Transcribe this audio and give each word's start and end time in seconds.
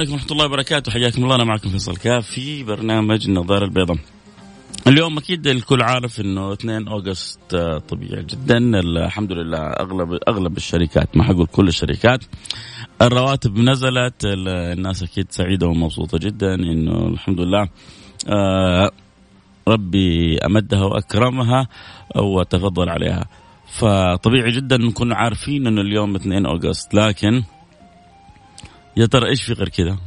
عليكم 0.00 0.12
ورحمة 0.12 0.32
الله 0.32 0.44
وبركاته. 0.44 0.92
حياكم 0.92 1.24
الله 1.24 1.34
أنا 1.34 1.44
معكم 1.44 1.68
فيصل 1.68 1.96
كاف 1.96 2.26
في 2.26 2.64
برنامج 2.64 3.28
النظارة 3.28 3.64
البيضاء. 3.64 3.96
اليوم 4.86 5.18
أكيد 5.18 5.46
الكل 5.46 5.82
عارف 5.82 6.20
أنه 6.20 6.52
2 6.52 6.88
أوغست 6.88 7.56
طبيعي 7.88 8.22
جدا. 8.22 8.58
الحمد 8.80 9.32
لله 9.32 9.58
أغلب 9.58 10.18
أغلب 10.28 10.56
الشركات 10.56 11.16
ما 11.16 11.24
حقول 11.24 11.46
كل 11.46 11.68
الشركات. 11.68 12.24
الرواتب 13.02 13.58
نزلت 13.58 14.24
الناس 14.24 15.02
أكيد 15.02 15.26
سعيدة 15.30 15.66
ومبسوطة 15.66 16.18
جدا 16.18 16.54
أنه 16.54 17.06
الحمد 17.06 17.40
لله 17.40 17.68
آه 18.28 18.90
ربي 19.68 20.38
أمدها 20.38 20.84
وأكرمها 20.84 21.68
وتفضل 22.16 22.88
عليها. 22.88 23.26
فطبيعي 23.68 24.50
جدا 24.50 24.76
نكون 24.76 25.12
عارفين 25.12 25.66
أنه 25.66 25.80
اليوم 25.80 26.14
2 26.14 26.46
أوغست 26.46 26.94
لكن 26.94 27.42
يا 28.96 29.06
ترى 29.06 29.28
إيش 29.28 29.42
في 29.42 29.52
غير 29.52 29.68
كذا؟ 29.68 29.98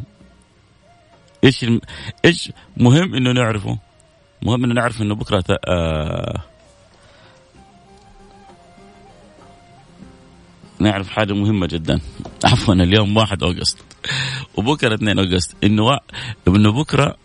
إيش 1.43 1.63
الم... 1.63 1.81
إيش 2.25 2.51
مهم 2.77 3.15
إنه 3.15 3.31
نعرفه؟ 3.31 3.77
مهم 4.41 4.63
إنه 4.63 4.73
نعرف 4.73 5.01
إنه 5.01 5.15
بكرة 5.15 5.41
ت... 5.41 5.51
آه... 5.67 6.43
نعرف 10.79 11.09
حاجة 11.09 11.33
مهمة 11.33 11.67
جدا 11.67 11.99
عفوا 12.45 12.73
اليوم 12.73 13.17
1 13.17 13.43
أوغست 13.43 13.77
وبكرة 14.55 14.95
2 14.95 15.19
أوغست 15.19 15.55
إنه 15.63 15.83
و... 15.83 15.97
إنه 16.47 16.71
بكرة 16.71 17.15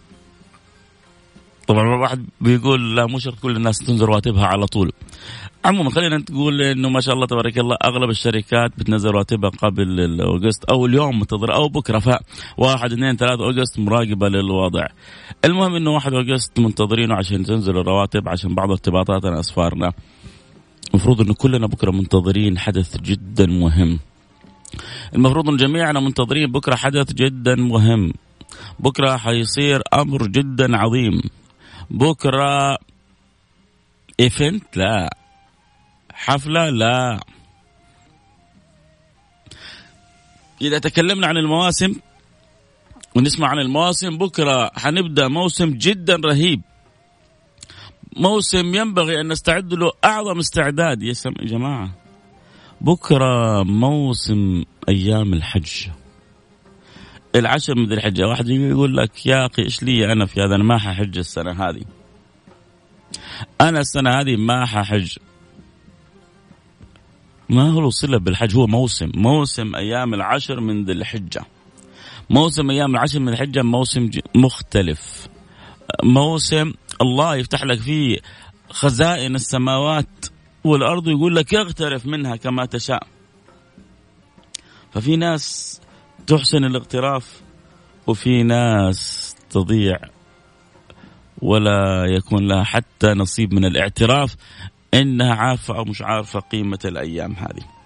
طبعا 1.67 1.97
واحد 1.97 2.27
بيقول 2.41 2.97
لا 2.97 3.06
مو 3.06 3.19
شرط 3.19 3.39
كل 3.39 3.56
الناس 3.56 3.79
تنزل 3.79 4.05
رواتبها 4.05 4.47
على 4.47 4.67
طول 4.67 4.92
عموما 5.64 5.91
خلينا 5.91 6.17
نقول 6.19 6.62
إنه 6.62 6.89
ما 6.89 7.01
شاء 7.01 7.14
الله 7.14 7.27
تبارك 7.27 7.59
الله 7.59 7.77
أغلب 7.84 8.11
الشركات 8.11 8.70
بتنزل 8.78 9.11
رواتبها 9.11 9.51
قبل 9.51 10.20
اوغست 10.20 10.64
أو 10.64 10.87
اليوم 10.87 11.19
منتظر 11.19 11.55
أو 11.55 11.69
بكرة 11.69 11.98
ف 11.98 12.09
1 12.56 12.92
2 12.92 13.17
3 13.17 13.45
August 13.44 13.78
مراقبة 13.79 14.29
للوضع. 14.29 14.86
المهم 15.45 15.75
إنه 15.75 15.91
1 15.91 16.12
August 16.12 16.61
منتظرينه 16.61 17.14
عشان 17.14 17.45
تنزل 17.45 17.79
الرواتب 17.79 18.29
عشان 18.29 18.55
بعض 18.55 18.70
ارتباطاتنا 18.70 19.41
أسفارنا. 19.41 19.92
المفروض 20.91 21.20
إنه 21.20 21.34
كلنا 21.34 21.67
بكرة 21.67 21.91
منتظرين 21.91 22.59
حدث 22.59 23.01
جدا 23.01 23.47
مهم. 23.47 23.98
المفروض 25.14 25.48
ان 25.48 25.56
جميعنا 25.56 26.01
منتظرين 26.01 26.53
بكرة 26.53 26.75
حدث 26.75 27.12
جدا 27.12 27.55
مهم. 27.55 28.12
بكرة 28.79 29.17
حيصير 29.17 29.83
أمر 29.95 30.27
جدا 30.27 30.77
عظيم. 30.77 31.20
بكرة 31.91 32.79
event 34.20 34.77
لا 34.77 35.17
حفلة؟ 36.18 36.70
لا. 36.70 37.20
إذا 40.61 40.79
تكلمنا 40.79 41.27
عن 41.27 41.36
المواسم 41.36 41.95
ونسمع 43.14 43.48
عن 43.48 43.58
المواسم 43.58 44.18
بكرة 44.18 44.70
حنبدأ 44.77 45.29
موسم 45.29 45.70
جدا 45.70 46.17
رهيب. 46.17 46.62
موسم 48.17 48.74
ينبغي 48.74 49.20
أن 49.20 49.29
نستعد 49.29 49.74
له 49.74 49.92
أعظم 50.05 50.39
استعداد. 50.39 51.02
يا 51.02 51.14
جماعة 51.40 51.90
بكرة 52.80 53.62
موسم 53.62 54.64
أيام 54.89 55.33
الحج. 55.33 55.89
العشر 57.35 57.74
من 57.74 57.89
ذي 57.89 57.95
الحجة. 57.95 58.29
واحد 58.29 58.48
يقول 58.48 58.96
لك 58.96 59.27
يا 59.27 59.46
أخي 59.46 59.62
إيش 59.62 59.83
لي 59.83 60.12
أنا 60.12 60.27
في 60.27 60.40
هذا؟ 60.40 60.55
أنا 60.55 60.64
ما 60.64 60.79
ححج 60.79 61.18
السنة 61.18 61.68
هذه. 61.68 61.83
أنا 63.61 63.80
السنة 63.80 64.11
هذه 64.11 64.36
ما 64.36 64.67
ححج. 64.67 65.17
ما 67.51 67.70
هو 67.70 67.91
صلة 67.91 68.19
بالحج؟ 68.19 68.57
هو 68.57 68.67
موسم. 68.67 69.11
موسم 69.14 69.75
أيام 69.75 70.14
العشر 70.14 70.61
من 70.61 70.85
ذي 70.85 70.92
الحجة. 70.92 71.45
موسم 72.31 72.70
أيام 72.70 72.91
العشر 72.91 73.20
من 73.20 73.29
الحجة 73.29 73.63
موسم 73.63 74.11
مختلف. 74.35 75.29
موسم 76.05 76.73
الله 77.03 77.36
يفتح 77.36 77.64
لك 77.64 77.81
فيه 77.81 78.19
خزائن 78.70 79.35
السماوات 79.35 80.27
والأرض 80.64 81.09
يقول 81.09 81.36
لك 81.36 81.55
اغترف 81.55 82.07
منها 82.07 82.36
كما 82.36 82.67
تشاء. 82.67 83.07
ففي 84.92 85.17
ناس 85.17 85.80
تحسن 86.27 86.65
الاغتراف 86.65 87.41
وفي 88.07 88.42
ناس 88.42 89.35
تضيع. 89.51 89.98
ولا 91.42 92.05
يكون 92.05 92.48
لها 92.48 92.65
حتى 92.65 93.15
نصيب 93.15 93.55
من 93.55 93.65
الاعتراف. 93.65 94.36
إنها 94.94 95.34
عارفة 95.34 95.76
أو 95.76 95.84
مش 95.84 96.02
عارفة 96.02 96.40
قيمة 96.40 96.78
الأيام 96.84 97.32
هذه. 97.32 97.78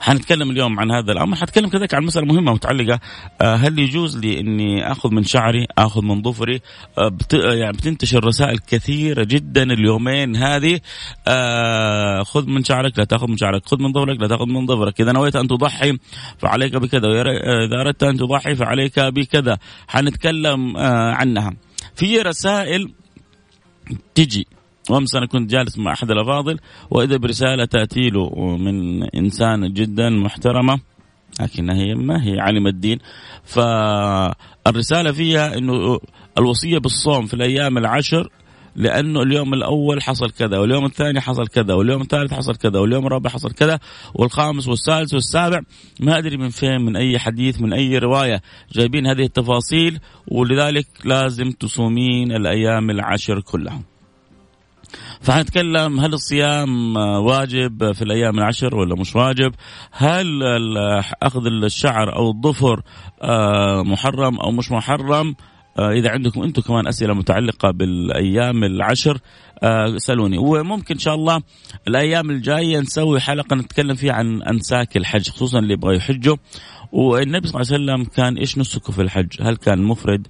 حنتكلم 0.00 0.50
اليوم 0.50 0.80
عن 0.80 0.90
هذا 0.90 1.12
الأمر، 1.12 1.36
حنتكلم 1.36 1.68
كذلك 1.68 1.94
عن 1.94 2.04
مسألة 2.04 2.26
مهمة 2.26 2.52
متعلقة. 2.52 3.00
آه، 3.40 3.54
هل 3.54 3.78
يجوز 3.78 4.18
لي 4.18 4.40
إني 4.40 4.92
آخذ 4.92 5.10
من 5.10 5.24
شعري، 5.24 5.66
آخذ 5.78 6.02
من 6.02 6.22
ظفري، 6.22 6.60
آه، 6.98 7.08
بت... 7.08 7.34
يعني 7.34 7.72
بتنتشر 7.72 8.24
رسائل 8.24 8.58
كثيرة 8.58 9.24
جدا 9.24 9.62
اليومين 9.62 10.36
هذه. 10.36 10.80
آه، 11.28 12.22
خذ 12.22 12.46
من 12.46 12.64
شعرك 12.64 12.98
لا 12.98 13.04
تأخذ 13.04 13.28
من 13.28 13.36
شعرك، 13.36 13.66
خذ 13.66 13.82
من 13.82 13.92
ظفرك 13.92 14.20
لا 14.20 14.28
تأخذ 14.28 14.46
من 14.46 14.66
ظفرك، 14.66 15.00
إذا 15.00 15.12
نويت 15.12 15.36
أن 15.36 15.48
تضحي 15.48 15.98
فعليك 16.38 16.76
بكذا، 16.76 17.08
وإذا 17.08 17.80
أردت 17.80 18.02
أن 18.02 18.16
تضحي 18.16 18.54
فعليك 18.54 19.00
بكذا، 19.00 19.58
حنتكلم 19.88 20.76
عنها. 20.76 21.52
في 21.94 22.22
رسائل 22.22 22.92
تجي. 24.14 24.46
وامس 24.90 25.14
أنا 25.14 25.26
كنت 25.26 25.50
جالس 25.50 25.78
مع 25.78 25.92
أحد 25.92 26.10
الأفاضل 26.10 26.58
وإذا 26.90 27.16
برسالة 27.16 27.64
تأتي 27.64 28.10
له 28.10 28.56
من 28.56 29.02
إنسان 29.02 29.72
جدا 29.72 30.10
محترمة 30.10 30.80
لكنها 31.40 31.74
هي 31.74 31.94
ما 31.94 32.24
هي 32.24 32.40
عالم 32.40 32.66
الدين 32.66 32.98
فالرسالة 33.44 35.12
فيها 35.12 35.58
إنه 35.58 35.98
الوصية 36.38 36.78
بالصوم 36.78 37.26
في 37.26 37.34
الأيام 37.34 37.78
العشر 37.78 38.28
لأنه 38.76 39.22
اليوم 39.22 39.54
الأول 39.54 40.02
حصل 40.02 40.30
كذا 40.30 40.58
واليوم 40.58 40.84
الثاني 40.84 41.20
حصل 41.20 41.46
كذا 41.46 41.74
واليوم 41.74 42.02
الثالث 42.02 42.34
حصل 42.34 42.56
كذا 42.56 42.78
واليوم 42.78 43.06
الرابع 43.06 43.30
حصل 43.30 43.52
كذا 43.52 43.78
والخامس 44.14 44.68
والسادس 44.68 45.14
والسابع 45.14 45.60
ما 46.00 46.18
أدري 46.18 46.36
من 46.36 46.48
فين 46.48 46.80
من 46.80 46.96
أي 46.96 47.18
حديث 47.18 47.60
من 47.60 47.72
أي 47.72 47.98
رواية 47.98 48.42
جايبين 48.72 49.06
هذه 49.06 49.22
التفاصيل 49.22 49.98
ولذلك 50.28 50.86
لازم 51.04 51.50
تصومين 51.50 52.32
الأيام 52.32 52.90
العشر 52.90 53.40
كلها. 53.40 53.82
فحنتكلم 55.20 56.00
هل 56.00 56.14
الصيام 56.14 56.96
واجب 56.96 57.92
في 57.92 58.02
الأيام 58.02 58.38
العشر 58.38 58.76
ولا 58.76 58.94
مش 58.94 59.16
واجب؟ 59.16 59.54
هل 59.92 60.42
أخذ 61.22 61.46
الشعر 61.46 62.16
أو 62.16 62.30
الظفر 62.30 62.82
آه، 63.22 63.82
محرم 63.82 64.40
أو 64.40 64.50
مش 64.50 64.72
محرم؟ 64.72 65.34
آه، 65.78 65.92
إذا 65.92 66.10
عندكم 66.10 66.42
أنتم 66.42 66.62
كمان 66.62 66.86
أسئلة 66.86 67.14
متعلقة 67.14 67.70
بالأيام 67.70 68.64
العشر 68.64 69.18
آه، 69.62 69.96
اسالوني 69.96 70.38
وممكن 70.38 70.94
إن 70.94 71.00
شاء 71.00 71.14
الله 71.14 71.42
الأيام 71.88 72.30
الجاية 72.30 72.80
نسوي 72.80 73.20
حلقة 73.20 73.56
نتكلم 73.56 73.94
فيها 73.94 74.12
عن 74.12 74.42
أنساك 74.42 74.96
الحج 74.96 75.30
خصوصا 75.30 75.58
اللي 75.58 75.72
يبغى 75.72 75.96
يحجوا 75.96 76.36
والنبي 76.92 77.48
صلى 77.48 77.60
الله 77.60 77.72
عليه 77.72 77.84
وسلم 77.84 78.14
كان 78.14 78.38
إيش 78.38 78.58
نسكه 78.58 78.92
في 78.92 79.02
الحج؟ 79.02 79.42
هل 79.42 79.56
كان 79.56 79.82
مفرد 79.82 80.26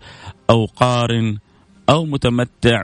أو 0.51 0.65
قارن 0.65 1.39
أو 1.91 2.05
متمتع؟ 2.05 2.83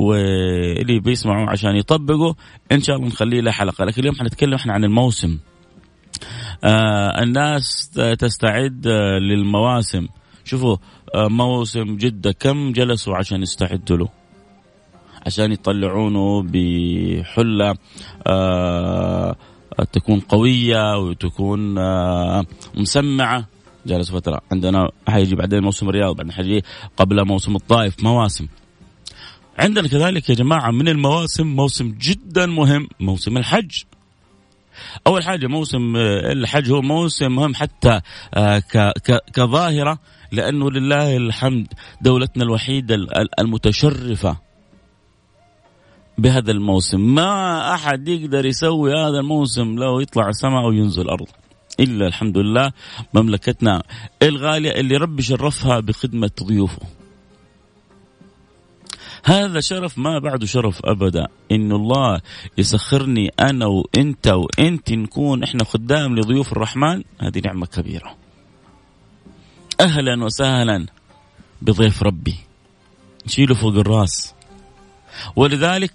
واللي 0.00 1.00
بيسمعوا 1.00 1.50
عشان 1.50 1.76
يطبقوا. 1.76 2.34
إن 2.72 2.80
شاء 2.80 2.96
الله 2.96 3.08
نخليه 3.08 3.40
له 3.40 3.50
حلقة. 3.50 3.84
لكن 3.84 4.00
اليوم 4.00 4.14
حنتكلم 4.14 4.54
إحنا 4.54 4.72
عن 4.72 4.84
الموسم. 4.84 5.38
آه 6.64 7.22
الناس 7.22 7.90
تستعد 8.18 8.86
للمواسم. 9.20 10.06
شوفوا 10.44 10.76
آه 11.14 11.28
موسم 11.28 11.96
جدة. 11.96 12.32
كم 12.32 12.72
جلسوا 12.72 13.16
عشان 13.16 13.42
يستعدوا 13.42 13.96
له؟ 13.96 14.08
عشان 15.26 15.52
يطلعونه 15.52 16.42
بحلة 16.42 17.74
آه 18.26 19.36
تكون 19.92 20.20
قوية 20.20 20.98
وتكون 20.98 21.78
آه، 21.78 22.44
مسمعة. 22.74 23.46
جالس 23.86 24.10
فترة. 24.10 24.40
عندنا 24.52 24.90
حيجي 25.08 25.34
بعدين 25.36 25.62
موسم 25.62 25.88
الرياض 25.88 26.16
بعدين 26.16 26.32
حيجي 26.32 26.62
قبل 26.96 27.26
موسم 27.26 27.56
الطائف. 27.56 28.04
مواسم. 28.04 28.46
عندنا 29.60 29.88
كذلك 29.88 30.30
يا 30.30 30.34
جماعة 30.34 30.70
من 30.70 30.88
المواسم 30.88 31.46
موسم 31.46 31.94
جدا 32.00 32.46
مهم 32.46 32.88
موسم 33.00 33.36
الحج. 33.36 33.82
أول 35.06 35.24
حاجة 35.24 35.46
موسم 35.46 35.96
آه، 35.96 36.32
الحج 36.32 36.70
هو 36.70 36.82
موسم 36.82 37.36
مهم 37.36 37.54
حتى 37.54 38.00
آه، 38.34 38.62
كظاهرة 39.34 39.98
لأنه 40.32 40.70
لله 40.70 41.16
الحمد 41.16 41.66
دولتنا 42.00 42.44
الوحيدة 42.44 42.96
المتشرفة 43.38 44.36
بهذا 46.18 46.50
الموسم. 46.50 47.14
ما 47.14 47.74
أحد 47.74 48.08
يقدر 48.08 48.46
يسوي 48.46 48.94
هذا 48.94 49.18
الموسم 49.18 49.76
لو 49.78 50.00
يطلع 50.00 50.28
السماء 50.28 50.64
أو 50.64 50.72
ينزل 50.72 51.02
الأرض 51.02 51.28
إلا 51.80 52.06
الحمد 52.06 52.38
لله 52.38 52.72
مملكتنا 53.14 53.82
الغالية 54.22 54.70
اللي 54.70 54.96
ربي 54.96 55.22
شرفها 55.22 55.80
بخدمة 55.80 56.30
ضيوفه. 56.42 56.99
هذا 59.24 59.60
شرف 59.60 59.98
ما 59.98 60.18
بعده 60.18 60.46
شرف 60.46 60.80
أبدا. 60.84 61.26
انه 61.52 61.76
الله 61.76 62.20
يسخرني 62.58 63.28
أنا 63.40 63.66
وإنت 63.66 64.26
وإنت 64.26 64.92
نكون 64.92 65.42
إحنا 65.42 65.64
خدام 65.64 66.18
لضيوف 66.18 66.52
الرحمن. 66.52 67.02
هذه 67.20 67.40
نعمة 67.44 67.66
كبيرة. 67.66 68.16
أهلا 69.80 70.24
وسهلا 70.24 70.86
بضيف 71.62 72.02
ربي. 72.02 72.36
نشيله 73.26 73.54
فوق 73.54 73.74
الراس. 73.74 74.34
ولذلك 75.36 75.92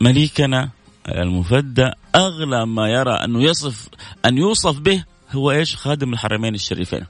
مليكنا 0.00 0.70
المفدى 1.08 1.90
أغلى 2.14 2.66
ما 2.66 2.88
يرى 2.88 3.12
انه 3.12 3.42
يصف 3.42 3.88
أن 4.24 4.38
يوصف 4.38 4.78
به 4.78 5.04
هو 5.30 5.50
إيش؟ 5.50 5.76
خادم 5.76 6.12
الحرمين 6.12 6.54
الشريفين. 6.54 7.06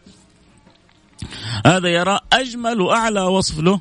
هذا 1.67 1.88
يرى 1.88 2.19
أجمل 2.32 2.81
وأعلى 2.81 3.20
وصف 3.20 3.59
له 3.59 3.81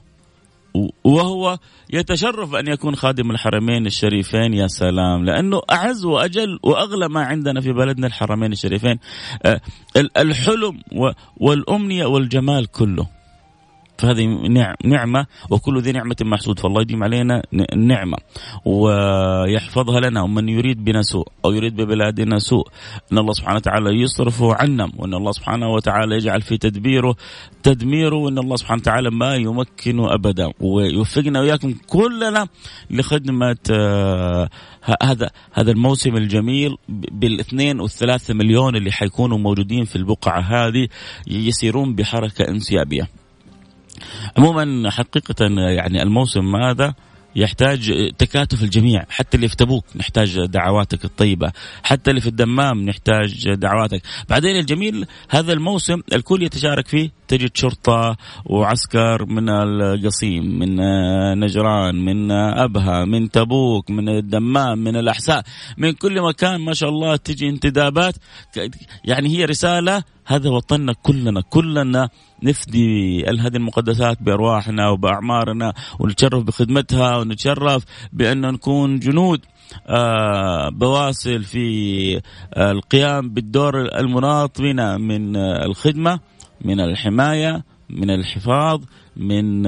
وهو 1.04 1.60
يتشرف 1.94 2.56
أن 2.56 2.68
يكون 2.68 2.96
خادم 2.96 3.32
الحرمين 3.32 3.86
الشريفين 3.86 4.54
يا 4.54 4.68
سلام. 4.68 5.26
لأنه 5.26 5.62
أعز 5.72 6.06
وأجل 6.06 6.60
وأغلى 6.64 7.10
ما 7.10 7.22
عندنا 7.22 7.62
في 7.62 7.74
بلدنا 7.74 8.08
الحرمين 8.08 8.52
الشريفين. 8.52 9.00
آه، 9.46 9.62
الحلم 10.18 10.82
والأمنية 11.38 12.06
والجمال 12.06 12.66
كله. 12.66 13.23
فهذه 13.98 14.26
نعمة 14.84 15.26
وكل 15.50 15.82
ذي 15.82 15.92
نعمة 15.92 16.16
محسود 16.22 16.60
فالله 16.60 16.82
يديم 16.82 17.04
علينا 17.04 17.44
النعمة 17.54 18.18
ويحفظها 18.66 20.00
لنا. 20.00 20.22
ومن 20.22 20.50
يريد 20.50 20.84
بنا 20.84 21.02
سوء 21.02 21.28
أو 21.46 21.52
يريد 21.52 21.76
ببلادنا 21.76 22.40
سوء 22.40 22.68
أن 23.12 23.18
الله 23.18 23.34
سبحانه 23.34 23.56
وتعالى 23.56 24.02
يصرفه 24.02 24.56
عنا 24.56 24.92
وأن 24.98 25.14
الله 25.14 25.32
سبحانه 25.32 25.70
وتعالى 25.70 26.16
يجعل 26.16 26.42
في 26.42 26.58
تدبيره 26.58 27.16
تدميره 27.64 28.16
وأن 28.16 28.38
الله 28.38 28.56
سبحانه 28.56 28.82
وتعالى 28.82 29.12
ما 29.12 29.36
يمكنه 29.36 30.14
أبدا. 30.14 30.52
ويوفقنا 30.60 31.40
وإياكم 31.40 31.74
كلنا 31.88 32.48
لخدمة 32.92 33.58
آه، 33.72 34.50
هذا 35.04 35.30
هذا 35.54 35.72
الموسم 35.72 36.16
الجميل 36.16 36.78
بالاثنين 36.90 37.80
والثلاثة 37.80 38.34
مليون 38.34 38.76
اللي 38.76 38.92
حيكونوا 38.92 39.38
موجودين 39.38 39.86
في 39.86 39.96
البقعة 39.96 40.40
هذه 40.40 40.88
يسيرون 41.28 41.96
بحركة 41.96 42.48
انسيابية. 42.50 43.23
عموما 44.38 44.90
حقيقة 44.90 45.46
يعني 45.70 46.02
الموسم 46.04 46.56
هذا 46.56 46.94
يحتاج 47.36 48.12
تكاتف 48.18 48.64
الجميع 48.64 49.06
حتى 49.10 49.38
اللي 49.38 49.48
في 49.48 49.56
تبوك 49.56 49.86
نحتاج 49.96 50.46
دعواتك 50.46 51.06
الطيبة 51.06 51.52
حتى 51.84 52.10
اللي 52.10 52.22
في 52.22 52.28
الدمام 52.28 52.86
نحتاج 52.86 53.54
دعواتك. 53.54 54.02
بعدين 54.30 54.60
الجميل 54.60 55.06
هذا 55.30 55.54
الموسم 55.54 56.02
الكل 56.14 56.44
يتشارك 56.44 56.88
فيه 56.88 57.10
تجد 57.28 57.58
شرطة 57.58 58.18
وعسكر 58.46 59.26
من 59.26 59.50
القصيم 59.50 60.60
من 60.60 60.76
نجران 61.40 62.06
من 62.06 62.32
أبها 62.32 63.06
من 63.06 63.32
تبوك 63.32 63.90
من 63.90 64.10
الدمام 64.10 64.80
من 64.80 64.96
الأحساء 64.96 65.44
من 65.78 65.92
كل 65.92 66.22
مكان 66.22 66.62
ما 66.62 66.74
شاء 66.74 66.90
الله 66.90 67.16
تجي 67.16 67.50
انتدابات. 67.50 68.16
يعني 69.06 69.30
هي 69.30 69.46
رسالة 69.46 70.04
هذا 70.26 70.50
وطننا 70.50 70.94
كلنا 70.94 71.42
كلنا 71.42 72.10
نفدي 72.44 73.24
هذه 73.26 73.56
المقدسات 73.56 74.24
بأرواحنا 74.24 74.90
وبأعمارنا 74.90 75.74
ونتشرف 76.00 76.44
بخدمتها 76.44 77.18
ونتشرف 77.18 77.84
بأن 78.14 78.42
نكون 78.42 79.00
جنود 79.00 79.46
آه 79.88 80.70
بواسل 80.70 81.44
في 81.44 82.22
آه 82.54 82.72
القيام 82.72 83.30
بالدور 83.30 83.82
المناط 84.00 84.62
بنا 84.62 84.98
من 84.98 85.36
آه 85.36 85.66
الخدمة 85.66 86.20
من 86.62 86.80
الحماية 86.80 87.64
من 87.90 88.10
الحفاظ 88.10 88.82
من 89.18 89.64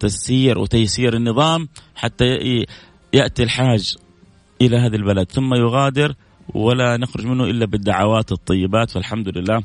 تسيير 0.00 0.58
وتيسير 0.58 1.16
النظام 1.16 1.68
حتى 1.94 2.38
يأتي 3.12 3.42
الحاج 3.42 3.96
إلى 4.60 4.76
هذه 4.76 4.94
البلد 4.94 5.30
ثم 5.30 5.54
يغادر 5.54 6.14
ولا 6.54 6.96
نخرج 6.96 7.26
منه 7.26 7.44
إلا 7.44 7.66
بالدعوات 7.66 8.32
الطيبات 8.32 8.90
فالحمد 8.90 9.38
لله 9.38 9.62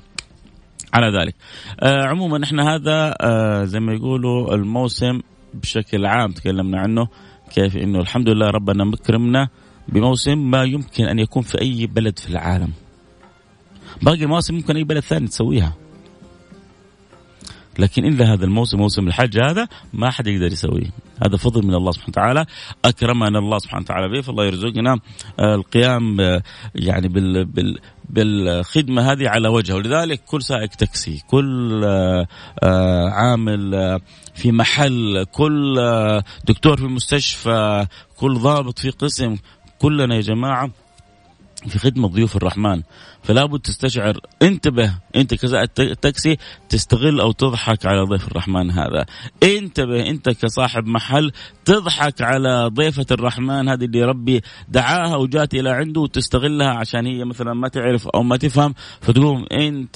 على 0.93 1.19
ذلك. 1.19 1.35
آه 1.79 2.03
عموما 2.07 2.43
إحنا 2.43 2.75
هذا 2.75 3.15
آه 3.21 3.63
زي 3.63 3.79
ما 3.79 3.93
يقولوا 3.93 4.55
الموسم 4.55 5.21
بشكل 5.53 6.05
عام 6.05 6.31
تكلمنا 6.31 6.79
عنه 6.79 7.07
كيف 7.55 7.77
إنه 7.77 7.99
الحمد 7.99 8.29
لله 8.29 8.49
ربنا 8.49 8.83
مكرمنا 8.83 9.49
بموسم 9.87 10.51
ما 10.51 10.63
يمكن 10.63 11.05
أن 11.05 11.19
يكون 11.19 11.43
في 11.43 11.61
أي 11.61 11.87
بلد 11.87 12.19
في 12.19 12.29
العالم. 12.29 12.71
باقي 14.01 14.23
المواسم 14.23 14.55
ممكن 14.55 14.75
أي 14.75 14.83
بلد 14.83 14.99
ثاني 14.99 15.27
تسويها. 15.27 15.73
لكن 17.79 18.05
إلا 18.05 18.33
هذا 18.33 18.45
الموسم 18.45 18.77
موسم 18.77 19.07
الحج 19.07 19.39
هذا 19.39 19.67
ما 19.93 20.09
حد 20.09 20.27
يقدر 20.27 20.51
يسويه. 20.51 20.91
هذا 21.25 21.37
فضل 21.37 21.65
من 21.67 21.75
الله 21.75 21.91
سبحانه 21.91 22.09
وتعالى 22.09 22.45
أكرمنا 22.85 23.39
الله 23.39 23.57
سبحانه 23.57 23.83
وتعالى 23.83 24.09
به 24.09 24.21
فالله 24.21 24.45
يرزقنا 24.45 24.99
آه، 25.39 25.55
القيام 25.55 26.21
آه، 26.21 26.43
يعني 26.75 27.07
بال 27.07 27.45
بال 27.45 27.79
بالخدمة 28.09 29.11
هذه 29.11 29.29
على 29.29 29.47
وجهه. 29.47 29.75
ولذلك 29.75 30.21
كل 30.25 30.43
سائق 30.43 30.69
تاكسي 30.69 31.23
كل 31.27 31.81
آه، 32.63 33.09
عامل 33.09 33.99
في 34.35 34.51
محل 34.51 35.25
كل 35.31 35.75
دكتور 36.45 36.77
في 36.77 36.85
مستشفى 36.85 37.87
كل 38.17 38.33
ضابط 38.33 38.79
في 38.79 38.89
قسم 38.89 39.35
كلنا 39.79 40.15
يا 40.15 40.21
جماعة 40.21 40.69
في 41.67 41.79
خدمة 41.79 42.07
ضيوف 42.07 42.35
الرحمن. 42.35 42.81
فلا 43.23 43.45
بد 43.45 43.59
تستشعر 43.59 44.19
انتبه 44.41 44.93
انت 45.15 45.33
كسائق 45.33 45.65
تاكسي 46.01 46.37
تستغل 46.69 47.19
أو 47.19 47.31
تضحك 47.31 47.85
على 47.85 48.01
ضيف 48.01 48.27
الرحمن 48.27 48.71
هذا. 48.71 49.05
انتبه 49.43 50.09
انت 50.09 50.29
كصاحب 50.29 50.85
محل 50.85 51.31
تضحك 51.65 52.21
على 52.21 52.69
ضيفة 52.73 53.05
الرحمن 53.11 53.69
هذه 53.69 53.85
اللي 53.85 54.03
ربي 54.03 54.41
دعاها 54.69 55.15
وجات 55.15 55.53
إلى 55.53 55.69
عنده 55.69 56.01
وتستغلها 56.01 56.69
عشان 56.69 57.05
هي 57.05 57.25
مثلا 57.25 57.53
ما 57.53 57.67
تعرف 57.67 58.07
أو 58.07 58.23
ما 58.23 58.37
تفهم 58.37 58.73
فتقوم 59.01 59.45
انت 59.51 59.95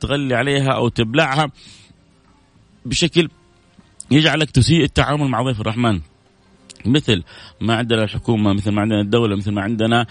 تغلي 0.00 0.34
عليها 0.34 0.72
أو 0.72 0.88
تبلعها 0.88 1.50
بشكل 2.86 3.28
يجعلك 4.10 4.50
تسيء 4.50 4.84
التعامل 4.84 5.28
مع 5.28 5.42
ضيف 5.42 5.60
الرحمن. 5.60 6.00
مثل 6.86 7.22
ما 7.60 7.74
عندنا 7.74 8.02
الحكومة 8.02 8.52
مثل 8.52 8.72
ما 8.72 8.80
عندنا 8.80 9.00
الدولة 9.00 9.36
مثل 9.36 9.52
ما 9.52 9.62
عندنا 9.62 10.06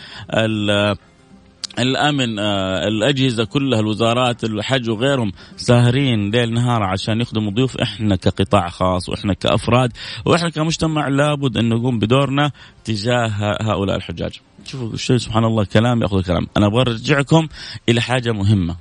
الأمن 1.80 2.40
آه، 2.40 2.88
الأجهزة 2.88 3.44
كلها 3.44 3.80
الوزارات 3.80 4.44
الحج 4.44 4.90
وغيرهم 4.90 5.32
ساهرين 5.56 6.32
ليل 6.32 6.54
نهار 6.54 6.84
عشان 6.84 7.22
يخدموا 7.22 7.52
ضيوف 7.52 7.78
إحنا 7.78 8.16
كقطاع 8.16 8.70
خاص 8.70 9.10
وإحنا 9.10 9.34
كأفراد 9.34 9.92
وإحنا 10.26 10.50
كمجتمع 10.50 11.08
لابد 11.08 11.58
أن 11.58 11.70
نقوم 11.70 12.00
بدورنا 12.00 12.52
تجاه 12.84 13.28
هؤلاء 13.62 13.96
الحجاج. 13.96 14.40
شوفوا 14.66 14.94
الشيء 14.94 15.18
سبحان 15.18 15.46
الله 15.46 15.64
كلام 15.66 16.02
يأخذ 16.02 16.22
كلام، 16.24 16.48
أنا 16.58 16.66
أبغى 16.66 16.82
أرجعكم 16.82 17.48
إلى 17.90 18.02
حاجة 18.02 18.32
مهمة. 18.32 18.76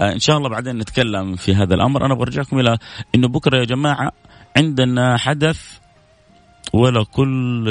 آه، 0.00 0.12
إن 0.12 0.18
شاء 0.18 0.36
الله 0.36 0.48
بعدين 0.48 0.78
نتكلم 0.78 1.36
في 1.36 1.54
هذا 1.54 1.74
الأمر، 1.74 2.04
أنا 2.06 2.14
أبغى 2.14 2.22
أرجعكم 2.22 2.60
إلى 2.60 2.78
إنه 3.14 3.28
بكرة 3.28 3.58
يا 3.58 3.64
جماعة 3.64 4.12
عندنا 4.56 5.16
حدث 5.16 5.79
ولا 6.72 7.04
كل 7.04 7.64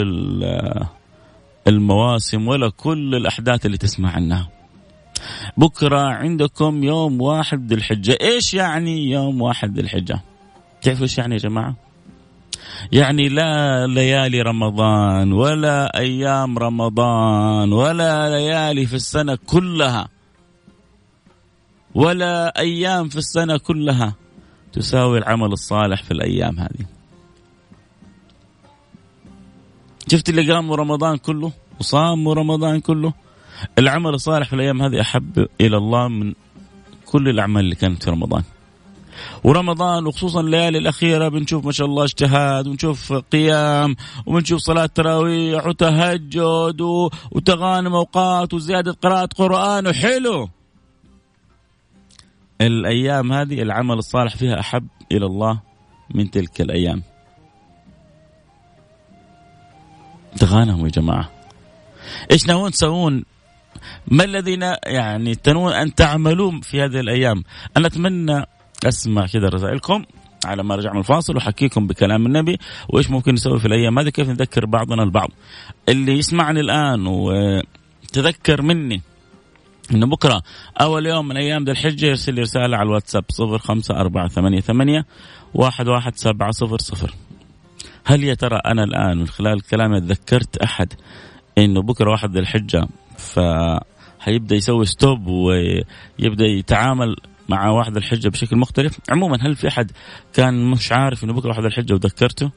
المواسم 1.67 2.47
ولا 2.47 2.69
كل 2.69 3.15
الأحداث 3.15 3.65
اللي 3.65 3.77
تسمع 3.77 4.11
عنها. 4.11 4.49
بكرة 5.57 5.99
عندكم 5.99 6.83
يوم 6.83 7.21
واحد 7.21 7.67
ذي 7.67 7.75
الحجة. 7.75 8.17
إيش 8.21 8.53
يعني 8.53 9.09
يوم 9.11 9.41
واحد 9.41 9.75
ذي 9.75 9.81
الحجة؟ 9.81 10.21
تعرفوا 10.81 11.03
إيش 11.03 11.17
يعني 11.17 11.33
يا 11.33 11.39
جماعة؟ 11.39 11.75
يعني 12.91 13.29
لا 13.29 13.87
ليالي 13.87 14.41
رمضان 14.41 15.33
ولا 15.33 15.99
أيام 15.99 16.57
رمضان 16.57 17.73
ولا 17.73 18.29
ليالي 18.29 18.85
في 18.85 18.95
السنة 18.95 19.37
كلها. 19.45 20.07
ولا 21.95 22.59
أيام 22.59 23.09
في 23.09 23.17
السنة 23.17 23.57
كلها. 23.57 24.13
تساوي 24.73 25.17
العمل 25.17 25.51
الصالح 25.51 26.03
في 26.03 26.11
الأيام 26.11 26.59
هذه. 26.59 26.98
شفت 30.11 30.29
اللي 30.29 30.53
قاموا 30.53 30.75
رمضان 30.75 31.17
كله 31.17 31.51
وصاموا 31.79 32.33
رمضان 32.33 32.79
كله؟ 32.79 33.13
العمل 33.77 34.13
الصالح 34.13 34.47
في 34.47 34.53
الأيام 34.55 34.81
هذه 34.81 35.01
أحب 35.01 35.47
إلى 35.61 35.77
الله 35.77 36.07
من 36.07 36.33
كل 37.05 37.29
الأعمال 37.29 37.63
اللي 37.63 37.75
كانت 37.75 38.03
في 38.03 38.09
رمضان. 38.09 38.43
ورمضان 39.43 40.07
وخصوصا 40.07 40.41
الليالي 40.41 40.77
الأخيرة 40.77 41.27
بنشوف 41.27 41.65
ما 41.65 41.71
شاء 41.71 41.87
الله 41.87 42.03
اجتهاد 42.03 42.67
ونشوف 42.67 43.13
قيام 43.13 43.95
وبنشوف 44.25 44.59
صلاة 44.59 44.85
تراويح 44.85 45.67
وتهجد 45.67 46.81
وتغانم 47.31 47.93
أوقات 47.93 48.53
وزيادة 48.53 48.91
قراءة 48.91 49.29
قرآن 49.37 49.87
وحلو. 49.87 50.49
الأيام 52.61 53.33
هذه 53.33 53.61
العمل 53.61 53.97
الصالح 53.97 54.35
فيها 54.35 54.59
أحب 54.59 54.87
إلى 55.11 55.25
الله 55.25 55.59
من 56.15 56.31
تلك 56.31 56.61
الأيام. 56.61 57.03
تغانموا 60.37 60.85
يا 60.85 60.91
جماعة. 60.91 61.29
إيش 62.31 62.47
ناويين 62.47 62.71
تسوون؟ 62.71 63.23
ما 64.07 64.23
الذي 64.23 64.59
يعني 64.85 65.35
تنوون 65.35 65.73
أن 65.73 65.95
تعملون 65.95 66.61
في 66.61 66.81
هذه 66.81 66.99
الأيام؟ 66.99 67.43
أنا 67.77 67.87
أتمنى 67.87 68.45
أسمع 68.85 69.25
كذا 69.25 69.49
رسائلكم 69.49 70.03
على 70.45 70.63
ما 70.63 70.75
رجع 70.75 70.93
من 70.93 70.99
الفاصل 70.99 71.37
وحكيكم 71.37 71.87
بكلام 71.87 72.25
النبي 72.25 72.57
وإيش 72.89 73.09
ممكن 73.09 73.33
نسوي 73.33 73.59
في 73.59 73.65
الأيام 73.65 73.99
هذه 73.99 74.09
كيف 74.09 74.29
نذكر 74.29 74.65
بعضنا 74.65 75.03
البعض. 75.03 75.29
اللي 75.89 76.17
يسمعني 76.17 76.59
الآن 76.59 77.07
وتذكر 77.07 78.61
مني 78.61 79.01
إنه 79.91 80.07
بكرة 80.07 80.43
اول 80.81 81.05
يوم 81.05 81.27
من 81.27 81.37
أيام 81.37 81.63
ذي 81.63 81.71
الحجة 81.71 82.05
يرسل 82.05 82.33
لي 82.33 82.41
رسالة 82.41 82.77
على 82.77 82.87
الواتساب 82.87 83.23
صفر 83.29 83.57
خمسة 83.57 83.95
أربعة 83.95 84.27
ثمانية 84.27 84.59
ثمانية 84.61 85.05
واحد 85.53 85.87
واحد 85.87 86.15
سبعة 86.15 86.51
صفر 86.51 86.77
صفر. 86.77 87.13
هل 88.05 88.23
يا 88.23 88.33
ترى 88.33 88.59
أنا 88.65 88.83
الآن 88.83 89.17
من 89.17 89.27
خلال 89.27 89.61
كلامي 89.61 90.01
تذكرت 90.01 90.57
أحد 90.57 90.93
إنه 91.57 91.81
بكرة 91.81 92.11
واحد 92.11 92.31
ذي 92.31 92.39
الحجة 92.39 92.87
ف 93.17 93.39
حيبدا 94.19 94.55
يسوي 94.55 94.85
ستوب 94.85 95.27
ويبدأ 95.27 96.45
يتعامل 96.45 97.15
مع 97.49 97.69
واحد 97.69 97.97
الحجة 97.97 98.29
بشكل 98.29 98.57
مختلف؟ 98.57 98.99
عموما 99.09 99.37
هل 99.41 99.55
في 99.55 99.67
أحد 99.67 99.91
كان 100.33 100.71
مش 100.71 100.91
عارف 100.91 101.23
أنه 101.23 101.33
بكرة 101.33 101.49
واحد 101.49 101.65
الحجة 101.65 101.93
وذكرته 101.93 102.51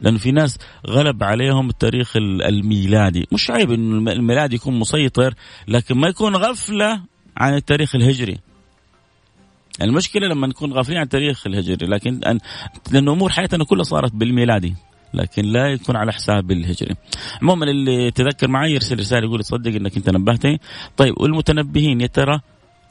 لأنه 0.00 0.18
في 0.18 0.32
ناس 0.32 0.58
غلب 0.86 1.22
عليهم 1.22 1.68
التاريخ 1.68 2.16
الميلادي. 2.16 3.26
مش 3.32 3.50
عيب 3.50 3.72
أنه 3.72 4.12
الميلاد 4.12 4.52
يكون 4.52 4.78
مسيطر 4.78 5.34
لكن 5.68 5.96
ما 5.96 6.08
يكون 6.08 6.36
غفلة 6.36 7.00
عن 7.36 7.54
التاريخ 7.54 7.94
الهجري. 7.94 8.38
المشكلة 9.82 10.28
لما 10.28 10.46
نكون 10.46 10.72
غافلين 10.72 10.98
عن 10.98 11.04
التاريخ 11.04 11.46
الهجري 11.46 11.86
لكن 11.86 12.24
أن 12.24 12.38
لأن 12.92 13.08
أمور 13.08 13.30
حياتنا 13.30 13.64
كلها 13.64 13.82
صارت 13.82 14.12
بالميلادي 14.12 14.74
لكن 15.14 15.44
لا 15.44 15.66
يكون 15.66 15.96
على 15.96 16.12
حساب 16.12 16.50
الهجري 16.50 16.94
عموما 17.42 17.70
اللي 17.70 18.10
تذكر 18.10 18.48
معي 18.48 18.72
يرسل 18.72 18.98
رسالة 18.98 19.26
يقول 19.26 19.44
صدق 19.44 19.74
إنك 19.74 19.96
أنت 19.96 20.10
نبهتني 20.10 20.60
طيب 20.96 21.14
والمتنبهين 21.20 22.00
يا 22.00 22.06
ترى 22.06 22.40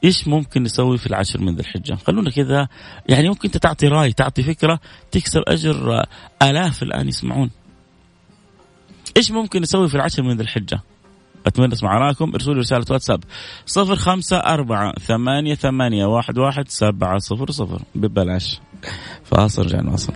إيش 0.04 0.28
ممكن 0.28 0.62
نسوي 0.62 0.98
في 0.98 1.06
العشر 1.06 1.40
من 1.40 1.54
ذي 1.54 1.60
الحجة؟ 1.60 1.94
خلونا 1.94 2.30
كذا 2.30 2.68
يعني 3.08 3.28
ممكن 3.28 3.40
أنت 3.44 3.56
تعطي 3.56 3.88
رأي 3.88 4.12
تعطي 4.12 4.42
فكرة 4.42 4.80
تكسب 5.10 5.42
أجر 5.48 6.04
آلاف 6.42 6.82
الآن 6.82 7.08
يسمعون. 7.08 7.50
إيش 9.16 9.30
ممكن 9.30 9.62
نسوي 9.62 9.88
في 9.88 9.94
العشر 9.94 10.22
من 10.22 10.36
ذي 10.36 10.42
الحجة؟ 10.42 10.80
أتمنى 11.46 11.72
أسمع 11.72 11.96
آراءكم 11.96 12.32
ارسلوا 12.34 12.54
لي 12.54 12.60
رسالة 12.60 12.84
واتساب. 12.90 13.20
صفر 13.66 13.96
خمسة 13.96 14.36
أربعة 14.36 14.92
ثمانية 15.06 15.54
ثمانية 15.54 16.06
واحد 16.06 16.38
واحد 16.38 16.68
سبعة 16.68 17.18
صفر 17.18 17.50
صفر. 17.50 17.82
ببلاش. 17.94 18.60
فاصل 19.24 19.64
رجع 19.64 19.80
نواصل 19.80 20.12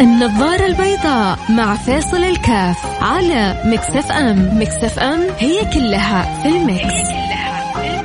النظارة 0.00 0.66
البيضاء 0.66 1.38
مع 1.50 1.74
فاصل 1.74 2.16
الكاف 2.16 3.02
على 3.02 3.62
Mix 3.66 4.12
FM 4.12 4.60
Mix 4.60 4.98
FM. 4.98 5.20
هي 5.38 5.64
كلها 5.72 6.42
في 6.42 6.48
ال 6.48 6.55
mix, 6.55 6.84
هي 6.84 7.02
كلها 7.02 7.72
في 7.72 7.90
ال 7.90 7.93
mix. 7.93 8.03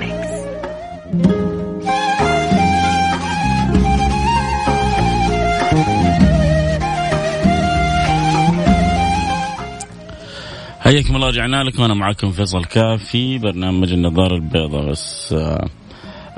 حياكم 10.90 11.16
الله 11.16 11.28
رجعنا 11.28 11.64
لكم. 11.64 11.84
أنا 11.84 11.94
معكم 11.94 12.32
فيصل 12.32 12.66
كاف 12.66 13.04
في 13.04 13.38
برنامج 13.38 13.94
النظارة 13.94 14.36
البيضاء. 14.36 14.90
بس 14.90 15.34
آه 15.34 15.70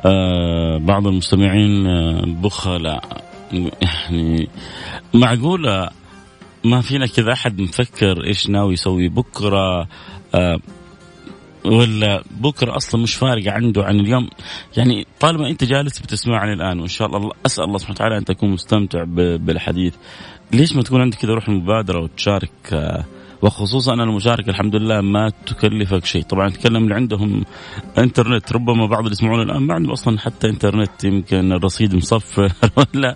آه 0.06 0.78
بعض 0.78 1.08
المستمعين 1.08 1.88
آه 1.88 2.22
بخلاء. 2.26 3.24
يعني 3.82 4.48
معقولة 5.14 5.90
ما 6.64 6.82
فينا 6.82 7.08
كذا 7.08 7.34
أحد 7.34 7.62
مفكر 7.62 8.24
إيش 8.24 8.50
ناوي 8.50 8.74
يسوي 8.74 9.10
بكرة 9.10 9.88
آه 10.36 10.60
ولا 11.66 12.24
بكرة 12.32 12.76
أصلا 12.76 13.02
مش 13.02 13.16
فارقة 13.16 13.52
عنده 13.52 13.84
عن 13.84 14.00
اليوم. 14.00 14.30
يعني 14.78 15.08
طالما 15.20 15.50
أنت 15.50 15.64
جالس 15.64 16.00
بتسمعني 16.00 16.54
الآن 16.54 16.80
وإن 16.80 16.88
شاء 16.88 17.08
الله 17.08 17.32
أسأل 17.46 17.64
الله 17.64 17.78
سبحانه 17.78 17.96
وتعالى 17.96 18.18
أن 18.18 18.26
تكون 18.26 18.50
مستمتع 18.50 19.04
بالحديث. 19.38 19.96
ليش 20.54 20.76
ما 20.76 20.84
تكون 20.84 21.02
عندك 21.02 21.18
كذا 21.18 21.34
روح 21.34 21.50
المبادرة 21.50 22.04
وتشارك 22.04 22.52
آه 22.74 23.06
وخصوصا 23.42 23.94
ان 23.94 24.02
المشاركة 24.02 24.50
الحمد 24.50 24.76
لله 24.76 25.02
ما 25.02 25.32
تكلفك 25.46 26.06
شيء، 26.06 26.22
طبعا 26.22 26.48
نتكلم 26.48 26.84
اللي 26.84 26.96
عندهم 26.96 27.44
إنترنت 27.98 28.54
ربما 28.54 28.86
بعض 28.86 29.00
اللي 29.00 29.12
يسمعون 29.12 29.42
الآن 29.42 29.62
ما 29.62 29.74
عندهم 29.74 29.92
أصلا 29.92 30.20
حتى 30.20 30.50
إنترنت 30.50 31.04
يمكن 31.04 31.52
الرصيد 31.52 31.96
مصفر. 31.96 32.52
ولا 32.78 33.16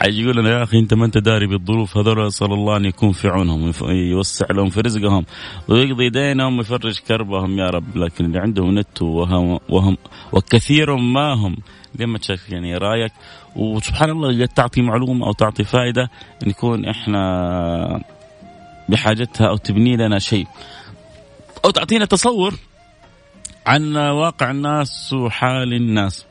حيجي 0.00 0.22
يقول 0.22 0.36
لنا 0.36 0.50
يا 0.50 0.62
أخي 0.62 0.78
أنت 0.78 0.94
ما 0.94 1.04
أنت 1.04 1.18
داري 1.18 1.46
بالظروف 1.46 1.96
هذول؟ 1.96 2.26
أسأل 2.26 2.52
الله 2.52 2.76
أن 2.76 2.84
يكون 2.84 3.12
في 3.12 3.28
عونهم 3.28 3.72
يوسع 3.88 4.46
لهم 4.50 4.68
في 4.68 4.80
رزقهم 4.80 5.24
ويقضي 5.68 6.08
دينهم 6.08 6.58
ويفرج 6.58 6.98
كربهم. 7.08 7.58
يا 7.58 7.70
رب، 7.70 7.96
لكن 7.96 8.24
اللي 8.24 8.38
عندهم 8.38 8.78
نت 8.78 9.02
وهم, 9.02 9.58
وهم 9.68 9.96
وكثير 10.32 10.96
ما 10.96 11.32
هم. 11.32 11.56
لما 11.98 12.18
تشارك 12.18 12.40
يعني 12.50 12.76
رأيك؟ 12.76 13.12
وسبحان 13.56 14.10
الله 14.10 14.42
قد 14.42 14.48
تعطي 14.48 14.82
معلومة 14.82 15.26
أو 15.26 15.32
تعطي 15.32 15.64
فائدة 15.64 16.10
نكون 16.46 16.84
إحنا 16.84 18.00
بحاجتها 18.90 19.48
أو 19.48 19.56
تبني 19.56 19.96
لنا 19.96 20.18
شيء. 20.18 20.46
أو 21.64 21.70
تعطينا 21.70 22.04
تصور 22.04 22.54
عن 23.66 23.96
واقع 23.96 24.50
الناس 24.50 25.12
وحال 25.12 25.74
الناس. 25.74 26.26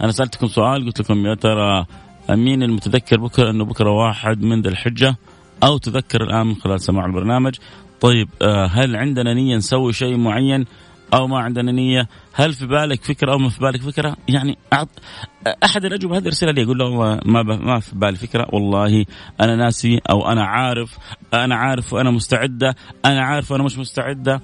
أنا 0.00 0.12
سألتكم 0.12 0.46
سؤال 0.46 0.86
قلت 0.86 1.00
لكم 1.00 1.26
يا 1.26 1.34
ترى 1.34 1.86
مين 2.30 2.62
المتذكر 2.62 3.20
بكرة 3.20 3.50
إنه 3.50 3.64
بكرة 3.64 3.90
واحد 3.90 4.42
من 4.42 4.62
ذي 4.62 4.68
الحجة؟ 4.68 5.16
أو 5.62 5.78
تذكر 5.78 6.22
الآن 6.22 6.46
من 6.46 6.54
خلال 6.54 6.80
سماع 6.80 7.06
البرنامج. 7.06 7.54
طيب 8.00 8.28
آه، 8.42 8.66
هل 8.66 8.96
عندنا 8.96 9.34
نية 9.34 9.56
نسوي 9.56 9.92
شيء 9.92 10.16
معين؟ 10.16 10.64
أو 11.14 11.26
ما 11.26 11.38
عندنا 11.38 11.72
نية. 11.72 12.08
هل 12.34 12.52
في 12.52 12.66
بالك 12.66 13.04
فكرة 13.04 13.32
أو 13.32 13.38
ما 13.38 13.48
في 13.48 13.60
بالك 13.60 13.82
فكرة؟ 13.82 14.16
يعني 14.28 14.58
أعط... 14.72 14.88
أحد 15.64 15.84
الاجوبه 15.84 16.16
هذه 16.16 16.26
ارسلها 16.26 16.52
لي 16.52 16.64
أقول 16.64 16.78
له 16.78 17.20
ما 17.24 17.42
ب... 17.42 17.46
ما 17.46 17.80
في 17.80 17.96
بالي 17.96 18.16
فكرة. 18.16 18.46
والله 18.52 19.04
أنا 19.40 19.56
ناسي 19.56 20.00
أو 20.10 20.32
أنا 20.32 20.44
عارف 20.44 20.98
أنا 21.34 21.56
عارف 21.56 21.92
وأنا 21.92 22.10
مستعدة 22.10 22.74
أنا 23.04 23.24
عارف 23.24 23.52
وأنا 23.52 23.64
مش 23.64 23.78
مستعدة. 23.78 24.40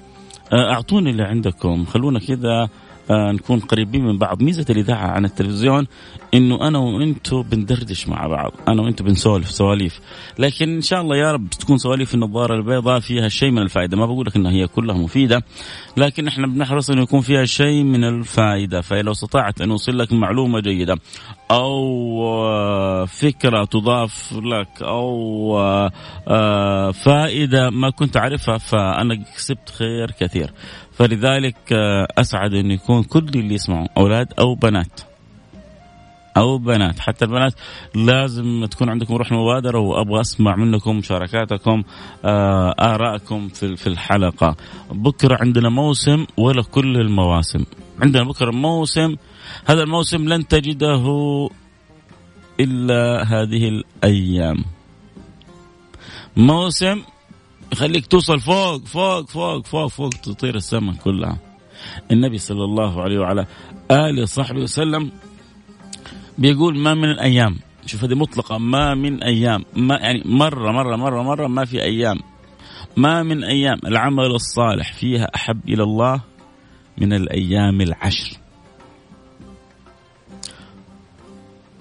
أعطوني 0.52 1.10
اللي 1.10 1.22
عندكم. 1.22 1.84
خلونا 1.84 2.18
كذا. 2.18 2.68
نكون 3.10 3.60
قريبين 3.60 4.04
من 4.04 4.18
بعض. 4.18 4.42
ميزة 4.42 4.66
الإذاعة 4.70 5.06
عن 5.06 5.24
التلفزيون 5.24 5.86
إنه 6.34 6.68
أنا 6.68 6.78
وأنتم 6.78 7.42
بندردش 7.42 8.08
مع 8.08 8.26
بعض. 8.26 8.52
أنا 8.68 8.82
وأنتم 8.82 9.04
بنسولف 9.04 9.50
سواليف. 9.50 10.00
لكن 10.38 10.74
إن 10.74 10.80
شاء 10.80 11.00
الله 11.00 11.16
يا 11.16 11.32
رب 11.32 11.50
تكون 11.50 11.78
سواليف 11.78 12.14
النظارة 12.14 12.54
البيضاء 12.54 13.00
فيها 13.00 13.28
شيء 13.28 13.50
من 13.50 13.62
الفائدة. 13.62 13.96
ما 13.96 14.06
بقول 14.06 14.26
لك 14.26 14.36
إنها 14.36 14.52
هي 14.52 14.66
كلها 14.66 14.96
مفيدة 14.96 15.42
لكن 15.96 16.28
إحنا 16.28 16.46
بنحرص 16.46 16.90
إنه 16.90 17.02
يكون 17.02 17.20
فيها 17.20 17.44
شيء 17.44 17.82
من 17.82 18.04
الفائدة. 18.04 18.80
فلو 18.80 19.12
استطعت 19.12 19.60
أن 19.60 19.70
أوصل 19.70 19.98
لك 19.98 20.12
معلومة 20.12 20.60
جيدة 20.60 20.96
أو 21.50 22.22
آه، 22.24 23.04
فكرة 23.04 23.64
تضاف 23.64 24.32
لك 24.32 24.82
أو 24.82 25.58
آه، 25.58 25.90
آه، 26.28 26.90
فائدة 26.90 27.70
ما 27.70 27.90
كنت 27.90 28.16
اعرفها 28.16 28.58
فأنا 28.58 29.14
كسبت 29.36 29.70
خير 29.70 30.10
كثير. 30.10 30.52
فلذلك 31.00 31.72
أسعد 32.18 32.54
انه 32.54 32.74
يكون 32.74 33.02
كل 33.02 33.28
اللي 33.34 33.54
يسمعوا 33.54 33.86
أولاد 33.96 34.32
أو 34.38 34.54
بنات. 34.54 35.00
أو 36.36 36.58
بنات 36.58 36.98
حتى 36.98 37.24
البنات 37.24 37.54
لازم 37.94 38.64
تكون 38.64 38.88
عندكم 38.88 39.14
روح 39.14 39.32
مبادرة 39.32 39.78
وأبغى 39.78 40.20
أسمع 40.20 40.56
منكم 40.56 40.96
مشاركاتكم 40.96 41.82
آه 42.24 42.74
آرائكم 42.80 43.48
في 43.48 43.76
في 43.76 43.86
الحلقة. 43.86 44.56
بكرة 44.90 45.38
عندنا 45.40 45.68
موسم 45.68 46.26
ولا 46.36 46.62
كل 46.62 46.96
المواسم. 46.96 47.64
عندنا 48.02 48.24
بكرة 48.24 48.50
موسم. 48.50 49.16
هذا 49.64 49.82
الموسم 49.82 50.28
لن 50.28 50.48
تجده 50.48 51.04
إلا 52.60 53.22
هذه 53.22 53.68
الأيام. 53.68 54.64
موسم 56.36 57.02
يخليك 57.72 58.06
توصل 58.06 58.40
فوق 58.40 58.84
فوق 58.84 59.28
فوق 59.28 59.66
فوق 59.66 59.86
فوق 59.86 60.10
تطير 60.10 60.54
السماء 60.54 60.94
كلها. 60.94 61.38
النبي 62.10 62.38
صلى 62.38 62.64
الله 62.64 63.02
عليه 63.02 63.18
وعلى 63.18 63.46
آله 63.90 64.22
وصحبه 64.22 64.60
وسلم 64.60 65.10
بيقول 66.38 66.78
ما 66.78 66.94
من 66.94 67.10
الأيام. 67.10 67.56
شوف 67.86 68.04
هذه 68.04 68.14
مطلقة. 68.14 68.58
ما 68.58 68.94
من 68.94 69.22
أيام. 69.22 69.64
ما 69.76 69.96
يعني 69.96 70.22
مرة 70.24 70.72
مرة 70.72 70.96
مرة 70.96 71.22
مرة 71.22 71.46
ما 71.46 71.64
في 71.64 71.82
أيام. 71.82 72.18
ما 72.96 73.22
من 73.22 73.44
أيام. 73.44 73.78
العمل 73.86 74.26
الصالح 74.26 74.92
فيها 74.92 75.30
أحب 75.34 75.68
إلى 75.68 75.82
الله 75.82 76.20
من 76.98 77.12
الأيام 77.12 77.80
العشر. 77.80 78.39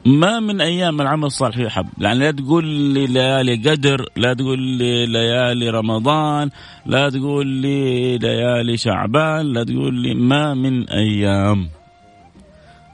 ما 0.06 0.40
من 0.40 0.62
أيام 0.62 1.02
العمل 1.02 1.26
الصالح 1.26 1.56
فيها 1.56 1.70
حب. 1.70 1.88
يعني 1.98 2.20
لا 2.20 2.32
تقول 2.32 2.66
لي 2.66 3.08
ليالي 3.08 3.70
قدر 3.70 4.06
لا 4.16 4.34
تقول 4.34 4.60
لي 4.60 5.06
ليالي 5.06 5.70
رمضان 5.70 6.50
لا 6.86 7.10
تقول 7.10 7.48
لي 7.48 8.18
ليالي 8.18 8.78
شعبان 8.78 9.54
لا 9.54 9.64
تقول 9.64 9.94
لي 9.94 10.14
ما 10.14 10.54
من 10.54 10.90
أيام 10.90 11.70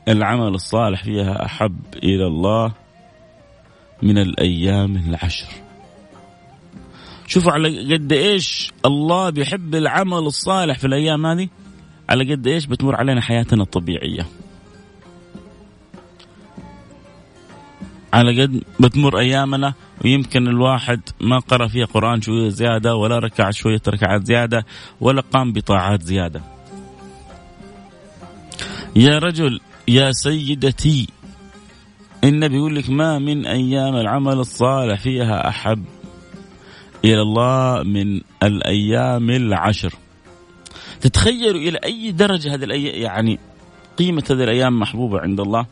العمل 0.07 0.47
الصالح 0.47 1.03
فيها 1.03 1.45
أحب 1.45 1.79
إلى 2.03 2.27
الله 2.27 2.73
من 4.03 4.17
الأيام 4.17 4.97
العشر. 4.97 5.47
شوفوا 7.27 7.51
على 7.51 7.93
قد 7.93 8.13
إيش 8.13 8.71
الله 8.85 9.29
بيحب 9.29 9.75
العمل 9.75 10.17
الصالح 10.17 10.79
في 10.79 10.87
الأيام 10.87 11.25
هذه. 11.25 11.47
على 12.09 12.33
قد 12.33 12.47
إيش 12.47 12.65
بتمر 12.65 12.95
علينا 12.95 13.21
حياتنا 13.21 13.63
الطبيعية. 13.63 14.25
على 18.15 18.41
قد 18.41 18.63
بتمر 18.79 19.19
أيامنا 19.19 19.73
ويمكن 20.05 20.47
الواحد 20.47 21.01
ما 21.21 21.39
قرأ 21.39 21.67
فيها 21.67 21.85
قرآن 21.85 22.21
شوية 22.21 22.49
زيادة 22.49 22.95
ولا 22.95 23.19
ركع 23.19 23.51
شوية 23.51 23.81
ركعات 23.87 24.25
زيادة 24.25 24.65
ولا 25.01 25.23
قام 25.33 25.53
بطاعات 25.53 26.01
زيادة. 26.01 26.41
يا 28.95 29.19
رجل 29.19 29.59
يا 29.87 30.11
سيدتي 30.11 31.07
النبي 32.23 32.55
يقول 32.55 32.75
لك 32.75 32.89
ما 32.89 33.19
من 33.19 33.45
أيام 33.45 33.95
العمل 33.95 34.39
الصالح 34.39 35.01
فيها 35.01 35.47
أحب 35.47 35.85
إلى 37.05 37.21
الله 37.21 37.83
من 37.83 38.21
الأيام 38.43 39.29
العشر. 39.29 39.93
تتخيلوا 41.01 41.61
إلى 41.61 41.77
أي 41.83 42.11
درجة 42.11 42.53
هذه 42.55 42.63
الأيام 42.63 43.01
يعني 43.01 43.39
قيمة 43.97 44.23
هذه 44.29 44.43
الأيام 44.43 44.79
محبوبة 44.79 45.19
عند 45.19 45.39
الله. 45.39 45.65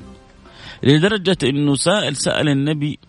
لدرجة 0.84 1.38
أنه 1.44 1.76
سائل 1.76 2.16
سأل 2.16 2.50
النبي 2.50 3.00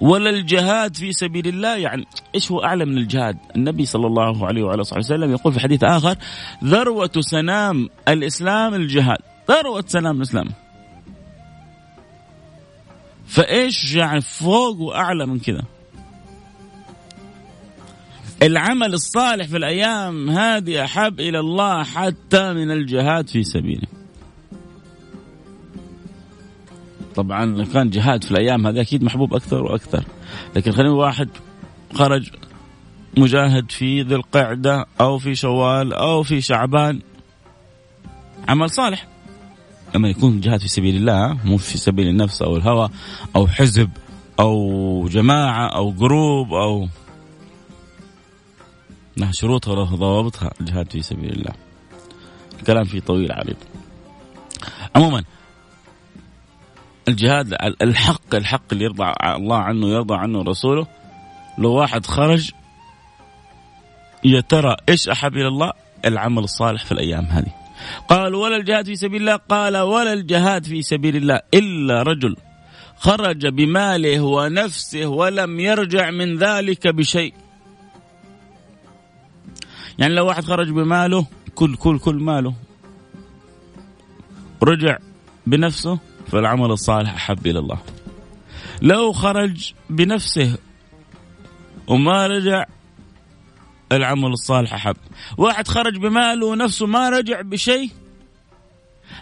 ولا 0.00 0.30
الجهاد 0.30 0.96
في 0.96 1.12
سبيل 1.12 1.48
الله 1.48 1.76
يعني 1.76 2.06
إيش 2.34 2.52
هو 2.52 2.64
أعلى 2.64 2.84
من 2.84 2.98
الجهاد؟ 2.98 3.38
النبي 3.56 3.86
صلى 3.86 4.06
الله 4.06 4.46
عليه 4.46 4.62
وعلى 4.62 4.82
اله 4.82 4.98
وسلم 4.98 5.30
يقول 5.30 5.52
في 5.52 5.60
حديث 5.60 5.84
آخر 5.84 6.16
ذروة 6.64 7.10
سنام 7.20 7.88
الإسلام 8.08 8.74
الجهاد، 8.74 9.18
ذروة 9.50 9.84
سنام 9.86 10.16
الإسلام. 10.16 10.48
فإيش 13.26 13.94
يعني 13.94 14.20
فوق 14.20 14.80
واعلى 14.80 15.26
من 15.26 15.38
كذا؟ 15.38 15.62
العمل 18.42 18.94
الصالح 18.94 19.46
في 19.46 19.56
الأيام 19.56 20.30
هذه 20.30 20.84
أحب 20.84 21.20
إلى 21.20 21.40
الله 21.40 21.84
حتى 21.84 22.52
من 22.52 22.70
الجهاد 22.70 23.28
في 23.28 23.44
سبيله. 23.44 23.99
طبعا 27.14 27.64
كان 27.64 27.90
جهاد 27.90 28.24
في 28.24 28.30
الأيام 28.30 28.66
هذه 28.66 28.80
أكيد 28.80 29.04
محبوب 29.04 29.34
أكثر 29.34 29.62
وأكثر. 29.62 30.04
لكن 30.56 30.72
خلينا 30.72 30.92
واحد 30.92 31.28
خرج 31.94 32.30
مجاهد 33.16 33.70
في 33.70 34.02
ذي 34.02 34.14
القعدة 34.14 34.86
أو 35.00 35.18
في 35.18 35.34
شوال 35.34 35.92
أو 35.92 36.22
في 36.22 36.40
شعبان. 36.40 37.00
عمل 38.48 38.70
صالح. 38.70 39.06
لما 39.94 40.08
يكون 40.08 40.40
جهاد 40.40 40.60
في 40.60 40.68
سبيل 40.68 40.96
الله 40.96 41.38
مو 41.44 41.56
في 41.56 41.78
سبيل 41.78 42.08
النفس 42.08 42.42
أو 42.42 42.56
الهوى 42.56 42.88
أو 43.36 43.46
حزب 43.46 43.90
أو 44.40 45.08
جماعة 45.08 45.66
أو 45.66 45.92
جروب 45.92 46.54
أو 46.54 46.88
لها 49.16 49.32
شروطها 49.32 49.92
وضوابطها 49.92 50.50
الجهاد 50.60 50.90
في 50.90 51.02
سبيل 51.02 51.32
الله. 51.32 51.52
الكلام 52.60 52.84
فيه 52.84 53.00
طويل 53.00 53.32
عريض. 53.32 53.56
عموما 54.96 55.24
الجهاد 57.08 57.56
الحق 57.82 58.34
الحق 58.34 58.62
اللي 58.72 58.84
يرضى 58.84 59.12
الله 59.24 59.58
عنه 59.58 59.88
يرضى 59.88 60.14
عنه 60.14 60.42
رسوله 60.42 60.86
لو 61.58 61.72
واحد 61.72 62.06
خرج 62.06 62.50
يا 64.24 64.40
ترى 64.40 64.76
إيش 64.88 65.08
أحب 65.08 65.32
إلى 65.32 65.48
الله؟ 65.48 65.72
العمل 66.04 66.42
الصالح 66.42 66.84
في 66.84 66.92
الأيام 66.92 67.24
هذه. 67.24 67.52
قال 68.08 68.34
ولا 68.34 68.56
الجهاد 68.56 68.86
في 68.86 68.96
سبيل 68.96 69.20
الله. 69.20 69.36
قال 69.36 69.76
ولا 69.76 70.12
الجهاد 70.12 70.64
في 70.64 70.82
سبيل 70.82 71.16
الله 71.16 71.40
إلا 71.54 72.02
رجل 72.02 72.36
خرج 72.96 73.46
بماله 73.46 74.20
ونفسه 74.20 75.06
ولم 75.06 75.60
يرجع 75.60 76.10
من 76.10 76.38
ذلك 76.38 76.86
بشيء. 76.86 77.34
يعني 79.98 80.14
لو 80.14 80.26
واحد 80.26 80.44
خرج 80.44 80.70
بماله 80.70 81.26
كل 81.54 81.76
كل 81.76 81.98
كل 81.98 82.14
ماله 82.14 82.54
رجع 84.62 84.98
بنفسه 85.46 85.98
فالعمل 86.30 86.70
الصالح 86.70 87.14
أحب 87.14 87.46
إلى 87.46 87.58
الله. 87.58 87.78
لو 88.82 89.12
خرج 89.12 89.72
بنفسه 89.90 90.58
وما 91.86 92.26
رجع 92.26 92.64
العمل 93.92 94.32
الصالح 94.32 94.74
أحب. 94.74 94.96
واحد 95.38 95.68
خرج 95.68 95.96
بماله 95.96 96.46
ونفسه 96.46 96.86
ما 96.86 97.08
رجع 97.10 97.40
بشيء 97.40 97.90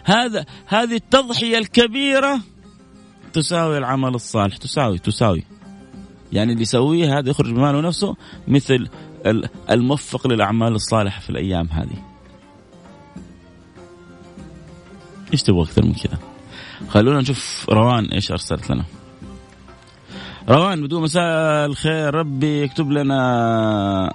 هذا 0.03 0.45
هذه 0.65 0.95
التضحية 0.95 1.57
الكبيرة 1.57 2.39
تساوي 3.33 3.77
العمل 3.77 4.15
الصالح. 4.15 4.57
تساوي 4.57 4.97
تساوي. 4.97 5.43
يعني 6.33 6.51
اللي 6.51 6.61
يسويه 6.61 7.19
هذا 7.19 7.29
يخرج 7.29 7.51
بماله 7.51 7.77
ونفسه 7.77 8.15
مثل 8.47 8.89
الموفق 9.69 10.27
للأعمال 10.27 10.75
الصالحة 10.75 11.21
في 11.21 11.29
الأيام 11.29 11.67
هذه. 11.71 12.03
إيش 15.33 15.43
تبغى 15.43 15.63
أكثر 15.63 15.85
من 15.85 15.93
كذا؟ 15.93 16.28
خلونا 16.87 17.19
نشوف 17.19 17.69
روان 17.69 18.05
إيش 18.05 18.31
أرسلت 18.31 18.71
لنا. 18.71 18.83
روان 20.49 20.83
بدون 20.83 21.01
مساء 21.01 21.65
الخير 21.65 22.15
ربي 22.15 22.63
يكتب 22.63 22.91
لنا. 22.91 24.13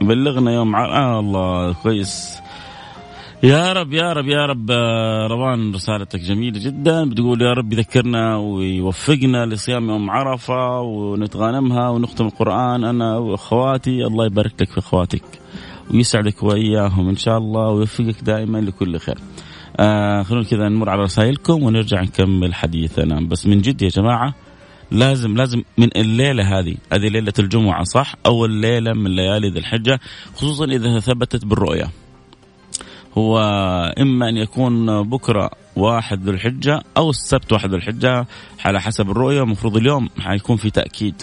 يبلغنا 0.00 0.52
يوم 0.52 0.76
ع... 0.76 0.84
آه 0.84 1.20
الله 1.20 1.72
كويس. 1.72 2.38
يا 3.42 3.72
رب 3.72 3.92
يا 3.92 4.12
رب 4.12 4.26
يا 4.26 4.46
رب 4.46 4.70
آه، 4.70 5.26
روان 5.26 5.74
رسالتك 5.74 6.20
جميلة 6.20 6.58
جدا. 6.58 7.04
بتقول 7.10 7.42
يا 7.42 7.52
رب 7.52 7.72
يذكرنا 7.72 8.36
ويوفقنا 8.36 9.46
لصيام 9.46 9.90
يوم 9.90 10.10
عرفة 10.10 10.80
ونتغانمها 10.80 11.88
ونختم 11.88 12.26
القرآن. 12.26 12.84
أنا 12.84 13.16
وأخواتي 13.16 14.06
الله 14.06 14.26
يبارك 14.26 14.52
لك 14.60 14.70
في 14.70 14.78
أخواتك 14.78 15.24
ويسعدك 15.90 16.42
وإياهم 16.42 17.08
إن 17.08 17.16
شاء 17.16 17.38
الله 17.38 17.68
ويوفقك 17.68 18.24
دائما 18.24 18.58
لكل 18.58 18.98
خير. 18.98 19.18
آه 19.76 20.22
خلونا 20.22 20.44
كذا 20.44 20.68
نمر 20.68 20.90
على 20.90 21.02
رسائلكم 21.02 21.62
ونرجع 21.62 22.02
نكمل 22.02 22.54
حديثنا. 22.54 23.20
بس 23.20 23.46
من 23.46 23.60
جد 23.60 23.82
يا 23.82 23.88
جماعة 23.88 24.34
لازم 24.90 25.36
لازم 25.36 25.62
من 25.78 25.88
الليلة 25.96 26.58
هذه 26.58 26.76
هذه 26.92 27.08
ليلة 27.08 27.32
الجمعة 27.38 27.84
صح؟ 27.84 28.14
أول 28.26 28.50
ليلة 28.50 28.92
من 28.92 29.10
ليالي 29.16 29.48
ذي 29.50 29.58
الحجة 29.58 30.00
خصوصا 30.34 30.64
إذا 30.64 31.00
ثبتت 31.00 31.44
بالرؤية. 31.44 31.90
هو 33.18 33.38
إما 34.00 34.28
أن 34.28 34.36
يكون 34.36 35.02
بكرة 35.02 35.50
واحد 35.76 36.24
ذو 36.24 36.32
الحجة 36.32 36.82
أو 36.96 37.10
السبت 37.10 37.52
واحد 37.52 37.70
ذو 37.70 37.76
الحجة 37.76 38.26
على 38.64 38.80
حسب 38.80 39.10
الرؤية 39.10 39.42
المفروض 39.42 39.76
اليوم 39.76 40.08
حيكون 40.18 40.56
في 40.56 40.70
تأكيد 40.70 41.22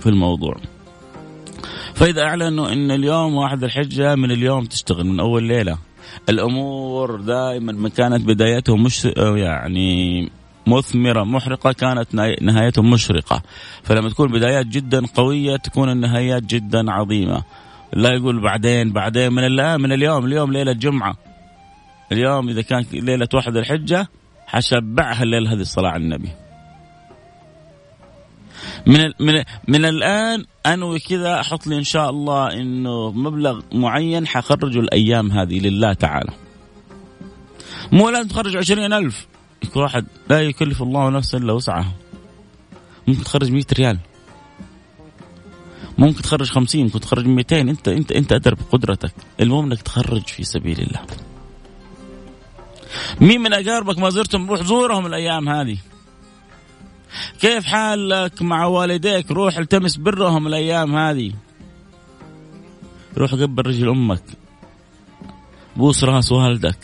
في 0.00 0.08
الموضوع. 0.08 0.56
فإذا 1.94 2.22
أعلنوا 2.22 2.72
إن 2.72 2.90
اليوم 2.90 3.34
واحد 3.34 3.64
الحجة 3.64 4.14
من 4.14 4.30
اليوم 4.30 4.64
تشتغل 4.64 5.06
من 5.06 5.20
أول 5.20 5.42
ليلة. 5.42 5.78
الأمور 6.28 7.20
دائما 7.20 7.72
ما 7.72 7.88
كانت 7.88 8.26
بدايته 8.26 8.76
مش 8.76 9.04
يعني 9.16 10.30
مثمرة 10.66 11.24
محرقة 11.24 11.72
كانت 11.72 12.14
نهايته 12.42 12.82
مشرقة. 12.82 13.42
فلما 13.82 14.08
تكون 14.08 14.32
بدايات 14.32 14.66
جدا 14.66 15.06
قوية 15.06 15.56
تكون 15.56 15.90
النهايات 15.90 16.42
جدا 16.42 16.92
عظيمة. 16.92 17.42
لا 17.92 18.14
يقول 18.14 18.40
بعدين 18.40 18.92
بعدين 18.92 19.32
من 19.32 19.44
الآن 19.44 19.80
من 19.80 19.92
اليوم 19.92 20.24
اليوم 20.24 20.52
ليلة 20.52 20.72
جمعة. 20.72 21.16
اليوم 22.12 22.48
إذا 22.48 22.62
كان 22.62 22.84
ليلة 22.92 23.28
واحد 23.34 23.56
الحجة 23.56 24.08
حشبعها 24.46 25.22
الليلة 25.22 25.52
هذه 25.52 25.60
الصلاة 25.60 25.90
على 25.90 26.02
النبي. 26.02 26.28
من 28.86 29.12
من 29.20 29.44
من 29.68 29.84
الآن 29.84 30.44
انوي 30.66 30.98
كذا 30.98 31.40
أحط 31.40 31.66
لي 31.66 31.78
إن 31.78 31.84
شاء 31.84 32.10
الله 32.10 32.52
إنه 32.52 33.10
مبلغ 33.10 33.60
معين 33.72 34.26
حخرجه 34.26 34.80
الأيام 34.80 35.32
هذه 35.32 35.58
لله 35.58 35.92
تعالى. 35.92 36.32
مو 37.92 38.10
لازم 38.10 38.28
تخرج 38.28 38.56
عشرين 38.56 38.92
ألف 38.92 39.26
يكون 39.64 39.82
واحد 39.82 40.06
لا 40.30 40.40
يكلف 40.40 40.82
الله 40.82 41.10
نفسا 41.10 41.38
إلا 41.38 41.52
وسعها. 41.52 41.92
ممكن 43.06 43.24
تخرج 43.24 43.52
100 43.52 43.64
ريال. 43.72 43.98
ممكن 45.98 46.22
تخرج 46.22 46.50
50 46.50 46.82
ممكن 46.82 47.00
تخرج 47.00 47.26
200 47.26 47.60
انت 47.60 47.88
انت 47.88 48.12
أنت 48.12 48.32
ادرى 48.32 48.56
بقدرتك 48.56 49.12
المهم 49.40 49.64
إنك 49.64 49.82
تخرج 49.82 50.26
في 50.26 50.44
سبيل 50.44 50.80
الله. 50.80 51.00
مين 53.20 53.40
من 53.40 53.52
أقاربك 53.52 53.98
ما 53.98 54.10
زرتهم 54.10 54.50
روح 54.50 54.62
زورهم 54.62 55.06
الأيام 55.06 55.48
هذه 55.48 55.78
كيف 57.40 57.64
حالك 57.64 58.42
مع 58.42 58.66
والديك؟ 58.66 59.30
روح 59.30 59.58
التمس 59.58 59.96
برهم 59.96 60.46
الأيام 60.46 60.96
هذه. 60.96 61.32
روح 63.16 63.32
قبل 63.34 63.66
رجل 63.66 63.88
أمك. 63.88 64.22
بوس 65.76 66.04
راس 66.04 66.32
والدك. 66.32 66.78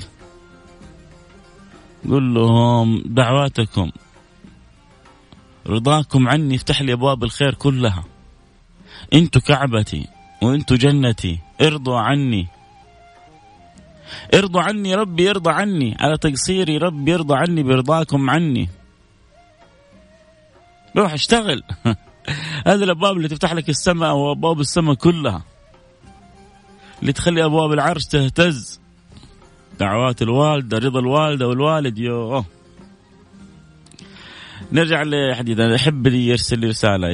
قل 2.11 2.35
لهم 2.35 3.03
دعواتكم. 3.07 3.91
رضاكم 5.67 6.29
عني 6.29 6.55
يفتح 6.55 6.83
لي 6.83 6.93
أبواب 6.93 7.25
الخير 7.25 7.55
كلها. 7.55 8.05
أنتوا 9.15 9.41
كعبتي 9.41 10.09
وانتوا 10.43 10.77
جنتي 10.77 11.39
ارضوا 11.61 11.99
عني. 11.99 12.47
ارضوا 14.35 14.63
عني 14.63 14.95
ربي 14.95 15.25
يرضى 15.25 15.51
عني. 15.51 15.97
على 16.01 16.17
تقصيري 16.17 16.79
ربي 16.79 17.11
يرضى 17.11 17.35
عني 17.35 17.63
برضاكم 17.63 18.31
عني. 18.31 18.69
روح 20.97 21.13
اشتغل. 21.13 21.63
هذه 22.67 22.85
الأبواب 22.85 23.17
اللي 23.17 23.29
تفتح 23.29 23.53
لك 23.53 23.69
السماء 23.69 24.15
وأبواب 24.15 24.61
السماء 24.61 24.95
كلها. 24.95 25.43
اللي 27.01 27.13
تخلي 27.13 27.45
أبواب 27.45 27.73
العرش 27.73 28.05
تهتز. 28.05 28.81
دعوات 29.81 30.23
الوالدة 30.23 30.79
رضا 30.79 31.01
الوالدة 31.01 31.49
والوالد 31.49 31.99
يوه. 31.99 32.45
نرجع 34.73 35.03
لحديث 35.03 35.61
أنا 35.61 35.75
أحب 35.75 36.07
اللي 36.07 36.29
يرسل 36.29 36.59
لي 36.59 36.67
رسالة 36.67 37.09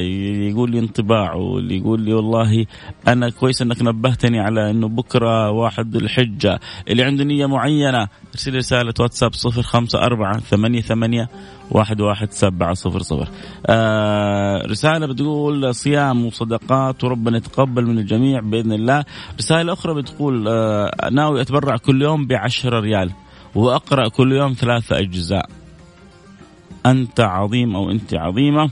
يقول 0.49 0.71
لي 0.71 0.79
انطباعه 0.79 1.57
اللي 1.57 1.77
يقول 1.77 2.01
لي 2.01 2.13
والله 2.13 2.65
أنا 3.07 3.29
كويس 3.29 3.61
أنك 3.61 3.81
نبهتني 3.81 4.39
على 4.39 4.69
إنه 4.69 4.87
بكرة 4.87 5.51
واحد 5.51 5.95
الحجة 5.95 6.59
اللي 6.87 7.03
عنده 7.03 7.23
نية 7.23 7.45
معينة. 7.45 8.07
ارسل 8.33 8.51
لي 8.51 8.57
رسالة 8.57 8.93
واتساب 8.99 9.33
صفر 9.33 9.61
خمسة 9.61 9.99
أربعة 9.99 10.39
ثمانية 10.39 10.81
ثمانية 10.81 11.29
واحد 11.71 12.01
واحد 12.01 12.31
سبعة 12.31 12.73
صفر 12.73 13.01
صفر. 13.01 13.27
آه 13.65 14.65
رسالة 14.65 15.05
بتقول 15.05 15.75
صيام 15.75 16.25
وصدقات 16.25 17.03
وربنا 17.03 17.37
يتقبل 17.37 17.85
من 17.85 17.97
الجميع 17.99 18.39
بإذن 18.39 18.73
الله. 18.73 19.05
رسالة 19.39 19.73
أخرى 19.73 20.01
بتقول 20.01 20.47
آه 20.47 21.09
ناوي 21.11 21.41
أتبرع 21.41 21.77
كل 21.77 22.01
يوم 22.01 22.27
بعشرة 22.27 22.79
ريال 22.79 23.11
وأقرأ 23.55 24.07
كل 24.07 24.31
يوم 24.31 24.53
ثلاثة 24.53 24.99
أجزاء. 24.99 25.60
أنت 26.85 27.19
عظيم 27.19 27.75
أو 27.75 27.91
أنت 27.91 28.13
عظيمة. 28.13 28.69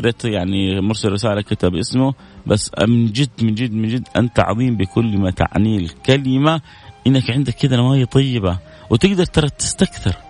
ريت 0.00 0.24
يعني 0.24 0.80
مرسل 0.80 1.12
رسالة 1.12 1.40
كتب 1.40 1.74
اسمه. 1.74 2.14
بس 2.46 2.70
من 2.78 3.06
جد 3.06 3.30
من 3.42 3.54
جد 3.54 3.72
من 3.72 3.88
جد 3.88 4.08
أنت 4.16 4.40
عظيم 4.40 4.76
بكل 4.76 5.18
ما 5.18 5.30
تعنيه 5.30 5.78
الكلمة. 5.78 6.60
إنك 7.06 7.30
عندك 7.30 7.54
كذا 7.54 7.76
نوايا 7.76 8.04
طيبة 8.04 8.58
وتقدر 8.90 9.24
ترى 9.24 9.48
تستكثر. 9.48 10.27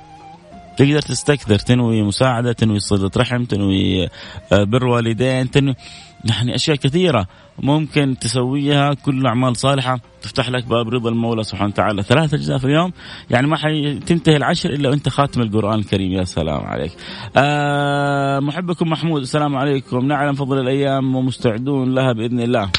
تقدر 0.78 1.02
تستكثر 1.02 1.58
تنوي 1.58 2.02
مساعدة 2.02 2.52
تنوي 2.52 2.78
صله 2.78 3.10
رحم 3.16 3.44
تنوي 3.44 4.04
آه، 4.52 4.64
بر 4.64 4.86
والدين 4.86 5.50
تنوي 5.50 5.74
يعني 6.24 6.54
أشياء 6.54 6.76
كثيرة 6.76 7.26
ممكن 7.58 8.16
تسويها 8.20 8.94
كل 8.94 9.26
أعمال 9.26 9.56
صالحة 9.56 10.00
تفتح 10.22 10.50
لك 10.50 10.64
باب 10.64 10.88
رضا 10.88 11.10
المولى 11.10 11.42
سبحانه 11.42 11.70
وتعالى 11.70 12.02
ثلاثة 12.02 12.36
أجزاء 12.36 12.58
في 12.58 12.64
اليوم 12.64 12.92
يعني 13.30 13.46
ما 13.46 13.56
حتنتهي 13.56 14.36
العشر 14.36 14.70
إلا 14.70 14.88
وأنت 14.88 15.08
خاتم 15.08 15.40
القرآن 15.42 15.78
الكريم 15.78 16.12
يا 16.12 16.24
سلام 16.24 16.60
عليك. 16.64 16.92
آه 17.36 18.40
محبكم 18.40 18.90
محمود 18.90 19.22
السلام 19.22 19.56
عليكم 19.56 20.06
نعلم 20.06 20.34
فضل 20.34 20.58
الأيام 20.58 21.14
ومستعدون 21.14 21.94
لها 21.94 22.12
بإذن 22.12 22.40
الله. 22.40 22.70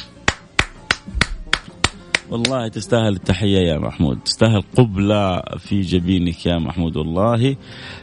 والله 2.32 2.68
تستاهل 2.68 3.14
التحية 3.14 3.58
يا 3.58 3.80
محمود. 3.80 4.20
تستاهل 4.26 4.64
قبلة 4.78 5.42
في 5.58 5.82
جبينك 5.82 6.46
يا 6.46 6.58
محمود 6.58 6.98
والله. 6.98 7.56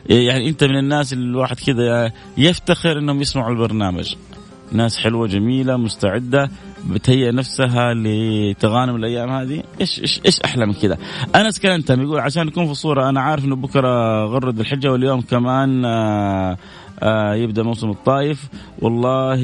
يعني 0.08 0.48
أنت 0.48 0.64
من 0.64 0.78
الناس 0.78 1.12
اللي 1.12 1.24
الواحد 1.24 1.56
كذا 1.56 2.12
يفتخر 2.38 2.98
أنهم 2.98 3.20
يسمعوا 3.20 3.50
البرنامج. 3.52 4.14
ناس 4.72 4.98
حلوة 4.98 5.26
جميلة 5.26 5.76
مستعدة 5.76 6.50
بتهيئ 6.90 7.30
نفسها 7.30 7.94
لتغانم 7.94 8.96
الأيام 8.96 9.30
هذه. 9.30 9.62
إيش 9.80 10.00
إيش 10.00 10.20
إيش 10.26 10.40
أحلى 10.40 10.66
من 10.66 10.72
كذا؟ 10.72 10.98
أنس 11.36 11.60
كلنتم 11.60 12.02
يقول 12.02 12.20
عشان 12.20 12.46
نكون 12.46 12.64
في 12.64 12.70
الصورة 12.70 13.08
أنا 13.08 13.20
عارف 13.20 13.44
إنه 13.44 13.56
بكرة 13.56 14.24
غرد 14.24 14.60
الحجة 14.60 14.92
واليوم 14.92 15.20
كمان 15.20 15.84
آآ 15.84 16.56
آآ 17.02 17.34
يبدأ 17.34 17.62
موسم 17.62 17.90
الطائف. 17.90 18.48
والله 18.82 19.40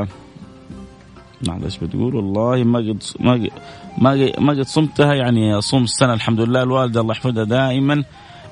نعم 0.00 0.21
إيش 1.50 1.78
بتقول 1.78 2.14
والله 2.14 2.64
ما 2.64 2.78
قد 2.78 3.02
ما 3.20 3.48
ما 3.98 4.30
ما 4.38 4.52
قد 4.52 4.62
صمتها 4.62 5.14
يعني 5.14 5.58
اصوم 5.58 5.84
السنة 5.84 6.14
الحمد 6.14 6.40
لله 6.40 6.62
الوالده 6.62 7.00
الله 7.00 7.12
يحفظها 7.12 7.44
دائما. 7.44 8.04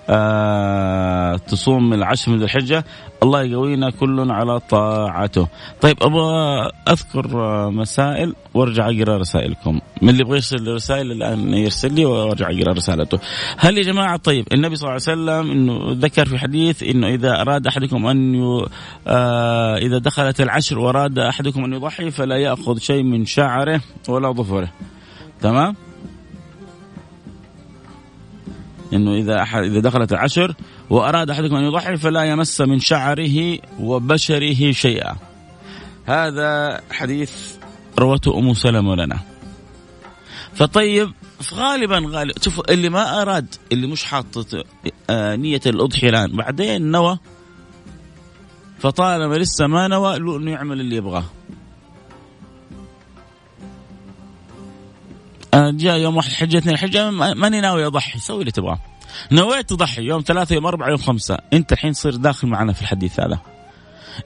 آه 0.08 1.36
تصوم 1.36 1.92
العشر 1.92 2.32
من 2.32 2.38
ذي 2.38 2.44
الحجة. 2.44 2.84
الله 3.22 3.42
يقوينا 3.42 3.90
كل 3.90 4.30
على 4.30 4.60
طاعته. 4.60 5.48
طيب 5.80 5.96
أبغى 6.02 6.70
أذكر 6.88 7.26
مسائل 7.70 8.34
وأرجع 8.54 8.88
أقرأ 8.88 9.18
رسائلكم. 9.18 9.80
من 10.02 10.08
اللي 10.08 10.20
يبغى 10.20 10.34
يرسل 10.34 10.74
رسائل 10.74 11.12
الآن 11.12 11.54
يرسل 11.54 11.94
لي 11.94 12.04
وأرجع 12.04 12.50
أقرأ 12.50 12.72
رسالته. 12.72 13.18
هل 13.58 13.78
يا 13.78 13.82
جماعة 13.82 14.16
طيب 14.16 14.46
النبي 14.52 14.76
صلى 14.76 14.88
الله 14.88 15.02
عليه 15.08 15.20
وسلم 15.20 15.50
أنه 15.50 15.96
ذكر 16.00 16.26
في 16.26 16.38
حديث 16.38 16.82
أنه 16.82 17.08
إذا 17.08 17.40
أراد 17.40 17.66
أحدكم 17.66 18.06
أن 18.06 18.34
ي... 18.34 18.66
آه 19.06 19.76
إذا 19.76 19.98
دخلت 19.98 20.40
العشر 20.40 20.78
وأراد 20.78 21.18
أحدكم 21.18 21.64
أن 21.64 21.72
يضحي 21.72 22.10
فلا 22.10 22.36
يأخذ 22.36 22.78
شيء 22.78 23.02
من 23.02 23.24
شعره 23.24 23.80
ولا 24.08 24.32
ظفره. 24.32 24.68
تمام؟ 25.40 25.76
إنه 28.92 29.14
إذا 29.14 29.42
أحد 29.42 29.62
إذا 29.62 29.80
دخلت 29.80 30.12
العشر 30.12 30.54
وأراد 30.90 31.30
أحدكم 31.30 31.54
أن 31.54 31.64
يضحي 31.64 31.96
فلا 31.96 32.24
يمس 32.24 32.60
من 32.60 32.78
شعره 32.78 33.58
وبشره 33.80 34.72
شيئا. 34.72 35.16
هذا 36.06 36.80
حديث 36.90 37.32
روته 37.98 38.38
أم 38.38 38.54
سلمة 38.54 38.94
لنا. 38.94 39.18
فطيب 40.54 41.12
غالبا 41.54 42.02
غالبا 42.08 42.40
شوف 42.42 42.60
اللي 42.70 42.88
ما 42.88 43.22
أراد 43.22 43.54
اللي 43.72 43.86
مش 43.86 44.04
حاطط 44.04 44.66
آه، 45.10 45.36
نية 45.36 45.60
الأضحية 45.66 46.08
الآن 46.08 46.36
بعدين 46.36 46.90
نوى 46.90 47.18
فطالما 48.78 49.34
لسه 49.34 49.66
ما 49.66 49.88
نوى 49.88 50.18
له 50.18 50.36
إنه 50.36 50.50
يعمل 50.50 50.80
اللي 50.80 50.96
يبغاه. 50.96 51.24
جاء 55.54 55.98
يوم 55.98 56.16
واحد 56.16 56.54
اثنين 56.54 56.76
حجة 56.76 57.10
ماني 57.10 57.60
ناوي 57.60 57.86
أضحي 57.86 58.18
سوي 58.18 58.40
اللي 58.40 58.50
تبغاه. 58.50 58.78
نويت 59.32 59.68
تضحي 59.68 60.02
يوم 60.02 60.20
ثلاثة 60.20 60.54
يوم 60.54 60.66
أربعة 60.66 60.88
يوم 60.88 60.98
خمسة. 60.98 61.38
أنت 61.52 61.72
الحين 61.72 61.92
تصير 61.92 62.16
داخل 62.16 62.48
معنا 62.48 62.72
في 62.72 62.82
الحديث 62.82 63.20
هذا. 63.20 63.38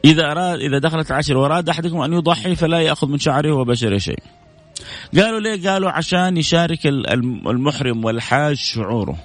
إذا 0.04 0.30
أراد 0.30 0.58
إذا 0.60 0.78
دخلت 0.78 1.10
العشر 1.10 1.36
وأراد 1.36 1.68
أحدكم 1.68 2.00
أن 2.00 2.12
يضحي 2.12 2.54
فلا 2.54 2.80
يأخذ 2.80 3.08
من 3.08 3.18
شعره 3.18 3.52
وبشره 3.52 3.98
شيء. 3.98 4.22
قالوا 5.16 5.40
ليه؟ 5.40 5.70
قالوا 5.70 5.90
عشان 5.90 6.36
يشارك 6.36 6.86
المحرم 6.86 8.04
والحاج 8.04 8.56
شعوره. 8.56 9.16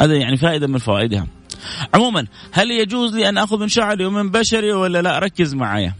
هذا 0.00 0.14
يعني 0.14 0.36
فائدة 0.36 0.66
من 0.66 0.78
فوائدها. 0.78 1.26
عموما 1.94 2.26
هل 2.52 2.70
يجوز 2.70 3.16
لي 3.16 3.28
أن 3.28 3.38
أخذ 3.38 3.60
من 3.60 3.68
شعري 3.68 4.04
ومن 4.04 4.30
بشري 4.30 4.72
ولا 4.72 5.02
لا؟ 5.02 5.18
ركز 5.18 5.54
معايا. 5.54 5.94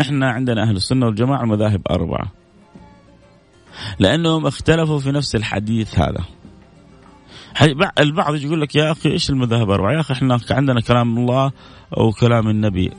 إحنا 0.00 0.30
عندنا 0.30 0.62
أهل 0.62 0.76
السنة 0.76 1.06
والجماعة 1.06 1.42
المذاهب 1.42 1.80
أربعة. 1.90 2.41
لأنهم 3.98 4.46
اختلفوا 4.46 4.98
في 4.98 5.10
نفس 5.10 5.36
الحديث 5.36 5.98
هذا 5.98 6.24
البعض 7.98 8.34
يقول 8.34 8.60
لك 8.60 8.74
يا 8.74 8.92
أخي 8.92 9.10
إيش 9.10 9.30
المذاهب 9.30 9.70
اربعه؟ 9.70 9.92
يا 9.92 10.00
أخي 10.00 10.14
إحنا 10.14 10.38
عندنا 10.50 10.80
كلام 10.80 11.18
الله 11.18 11.52
وكلام 11.96 12.48
النبي 12.48 12.90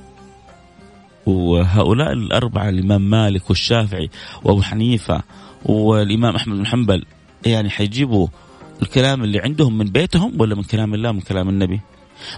وهؤلاء 1.26 2.14
الأربعة 2.14 2.70
الإمام 2.70 3.10
مالك 3.10 3.50
والشافعي 3.50 4.10
وأبو 4.44 4.62
حنيفة 4.62 5.24
والإمام 5.66 6.36
أحمد 6.36 6.58
بن 6.58 6.68
حنبل 6.68 7.06
يعني 7.46 7.70
حيجيبوا 7.70 8.28
الكلام 8.82 9.24
اللي 9.24 9.40
عندهم 9.40 9.78
من 9.78 9.86
بيتهم 9.86 10.42
ولا 10.42 10.56
من 10.56 10.64
كلام 10.64 10.94
الله 10.94 11.12
من 11.12 11.22
كلام 11.22 11.50
النبي؟ 11.50 11.82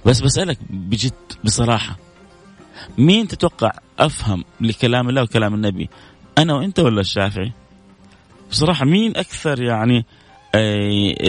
بس 0.06 0.22
بسألك 0.22 0.58
بجد 0.70 1.14
بصراحة 1.44 1.98
مين 2.98 3.28
تتوقع 3.28 3.72
أفهم 4.00 4.44
لكلام 4.62 5.10
الله 5.10 5.24
وكلام 5.24 5.54
النبي؟ 5.54 5.90
أنا 6.38 6.54
وأنت 6.54 6.80
ولا 6.80 7.02
الشافعي؟ 7.02 7.52
بصراحة 8.56 8.86
مين 8.86 9.18
أكثر 9.18 9.62
يعني 9.62 10.06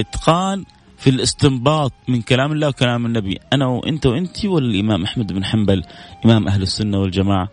إتقان 0.01 0.65
في 0.99 1.11
الاستنباط 1.11 1.93
من 2.09 2.23
كلام 2.23 2.53
الله 2.53 2.69
وكلام 2.69 3.07
النبي؟ 3.07 3.39
أنا 3.53 3.67
وأنت 3.67 4.07
وأنت 4.07 4.45
ولا 4.45 4.67
الإمام 4.67 5.05
أحمد 5.05 5.33
بن 5.33 5.45
حنبل 5.45 5.83
إمام 6.25 6.49
أهل 6.49 6.63
السنة 6.63 6.99
والجماعة. 6.99 7.49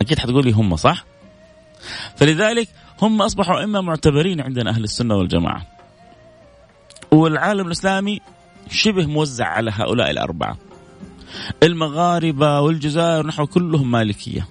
أكيد 0.00 0.18
حتقولي 0.18 0.52
هم 0.52 0.76
صح؟ 0.76 1.04
فلذلك 2.16 2.68
هم 3.02 3.22
أصبحوا 3.22 3.60
أئمة 3.60 3.80
معتبرين 3.80 4.40
عندنا 4.40 4.70
أهل 4.70 4.84
السنة 4.84 5.14
والجماعة. 5.14 5.66
والعالم 7.10 7.66
الإسلامي 7.66 8.20
شبه 8.70 9.06
موزع 9.06 9.46
على 9.46 9.70
هؤلاء 9.74 10.10
الأربعة. 10.10 10.58
المغاربة 11.62 12.60
والجزائر 12.60 13.26
نحو 13.26 13.46
كلهم 13.46 13.90
مالكية. 13.90 14.48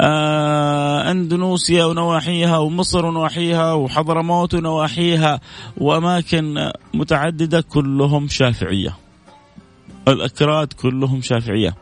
آه 0.00 1.10
اندونوسيا 1.10 1.84
ونواحيها 1.84 2.58
ومصر 2.58 3.06
ونواحيها 3.06 3.72
وحضرموت 3.72 4.54
ونواحيها 4.54 5.40
وأماكن 5.76 6.70
متعددة 6.94 7.60
كلهم 7.60 8.28
شافعية. 8.28 8.96
الأكراد 10.08 10.72
كلهم 10.72 11.22
شافعية. 11.22 11.74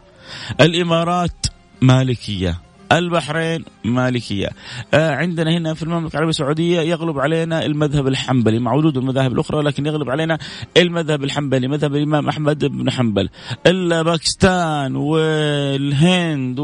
الإمارات 0.61 1.47
مالكية. 1.81 2.68
البحرين 2.93 3.65
مالكية. 3.85 4.49
آه 4.95 5.15
عندنا 5.15 5.51
هنا 5.51 5.75
في 5.75 5.83
المملكة 5.83 6.13
العربية 6.13 6.31
السعودية 6.31 6.81
يغلب 6.81 7.19
علينا 7.19 7.65
المذهب 7.67 8.09
الحنبلي 8.09 8.59
مع 8.59 8.75
وجود 8.75 8.97
المذاهب 8.97 9.33
الأخرى 9.33 9.63
لكن 9.63 9.87
يغلب 9.87 10.11
علينا 10.11 10.39
المذهب 10.77 11.25
الحنبلي 11.25 11.69
مذهب 11.69 11.95
الإمام 11.95 12.29
أحمد 12.29 12.65
بن 12.65 12.91
حنبل. 12.91 13.29
باكستان 14.05 14.97
والهند. 14.97 16.61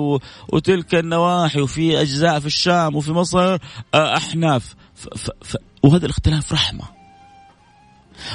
وتلك 0.48 0.94
النواحي 0.94 1.60
وفي 1.60 2.00
أجزاء 2.00 2.40
في 2.40 2.46
الشام 2.46 2.96
وفي 2.96 3.12
مصر 3.12 3.58
آه 3.94 4.16
أحناف. 4.16 4.74
ف... 4.94 5.08
ف... 5.08 5.30
ف... 5.42 5.56
وهذا 5.82 6.06
الاختلاف 6.06 6.52
رحمة. 6.52 6.84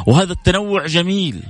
وهذا 0.07 0.31
التنوع 0.31 0.85
جميل. 0.85 1.43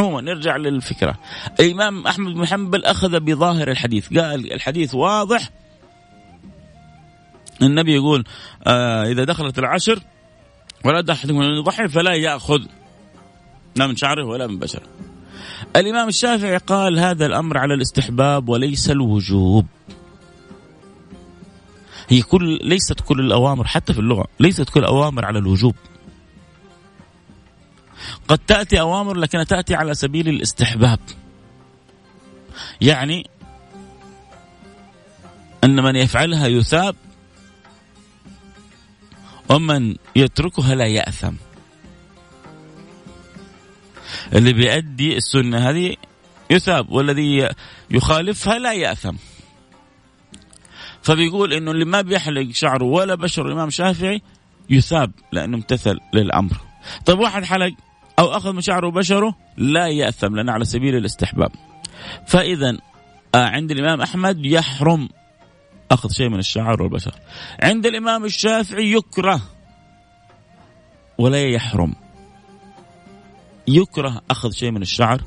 عموما 0.00 0.20
نرجع 0.20 0.56
للفكرة. 0.56 1.18
الإمام 1.60 2.06
أحمد 2.06 2.34
بن 2.34 2.46
حنبل 2.46 2.84
أخذ 2.84 3.20
بظاهر 3.20 3.70
الحديث. 3.70 4.08
قال 4.18 4.52
الحديث 4.52 4.94
واضح. 4.94 5.50
النبي 7.62 7.94
يقول 7.94 8.24
آه 8.66 9.04
إذا 9.04 9.24
دخلت 9.24 9.58
العشر 9.58 10.00
ولا 10.84 11.12
احدكم 11.12 11.40
ان 11.40 11.50
يضحي 11.58 11.88
فلا 11.88 12.14
يأخذ 12.14 12.60
لا 13.76 13.86
من 13.86 13.96
شعره 13.96 14.24
ولا 14.24 14.46
من 14.46 14.58
بشره. 14.58 14.86
الإمام 15.76 16.08
الشافعي 16.08 16.56
قال 16.56 16.98
هذا 16.98 17.26
الأمر 17.26 17.58
على 17.58 17.74
الاستحباب 17.74 18.48
وليس 18.48 18.90
الوجوب. 18.90 19.66
هي 22.08 22.22
كل 22.22 22.58
ليست 22.62 23.00
كل 23.00 23.20
الأوامر 23.20 23.66
حتى 23.66 23.92
في 23.92 23.98
اللغة 23.98 24.26
ليست 24.40 24.70
كل 24.70 24.80
الأوامر 24.80 25.24
على 25.24 25.38
الوجوب. 25.38 25.74
قد 28.28 28.38
تأتي 28.38 28.80
أوامر 28.80 29.16
لكنها 29.16 29.44
تأتي 29.44 29.74
على 29.74 29.94
سبيل 29.94 30.28
الاستحباب. 30.28 30.98
يعني 32.80 33.30
أن 35.64 35.82
من 35.82 35.96
يفعلها 35.96 36.46
يثاب 36.46 36.96
ومن 39.48 39.96
يتركها 40.16 40.74
لا 40.74 40.86
يأثم. 40.86 41.34
اللي 44.32 44.52
بيأدي 44.52 45.16
السنة 45.16 45.70
هذه 45.70 45.96
يثاب 46.50 46.90
والذي 46.90 47.48
يخالفها 47.90 48.58
لا 48.58 48.72
يأثم. 48.72 49.16
فبيقول 51.02 51.52
إنه 51.52 51.70
اللي 51.70 51.84
ما 51.84 52.00
بيحلق 52.00 52.50
شعره 52.52 52.84
ولا 52.84 53.14
بشر 53.14 53.46
الإمام 53.46 53.68
الشافعي 53.68 54.22
يثاب 54.70 55.12
لأنه 55.32 55.56
امتثل 55.56 55.98
للأمر. 56.14 56.56
طيب 57.06 57.18
واحد 57.18 57.44
حلق 57.44 57.72
أو 58.20 58.36
أخذ 58.36 58.52
من 58.52 58.60
شعره 58.60 58.86
وبشره 58.86 59.34
لا 59.56 59.88
يأثم 59.88 60.36
لأنه 60.36 60.52
على 60.52 60.64
سبيل 60.64 60.96
الاستحباب. 60.96 61.52
فإذا 62.26 62.76
آه، 63.34 63.46
عند 63.46 63.70
الإمام 63.70 64.00
أحمد 64.00 64.46
يحرم 64.46 65.08
أخذ 65.90 66.10
شيء 66.10 66.28
من 66.28 66.38
الشعر 66.38 66.82
والبشر. 66.82 67.14
عند 67.62 67.86
الإمام 67.86 68.24
الشافعي 68.24 68.92
يكره 68.92 69.42
ولا 71.18 71.42
يحرم. 71.42 71.94
يكره 73.68 74.22
أخذ 74.30 74.52
شيء 74.52 74.70
من 74.70 74.82
الشعر 74.82 75.22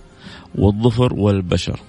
والظفر 0.55 1.13
والبشر. 1.13 1.79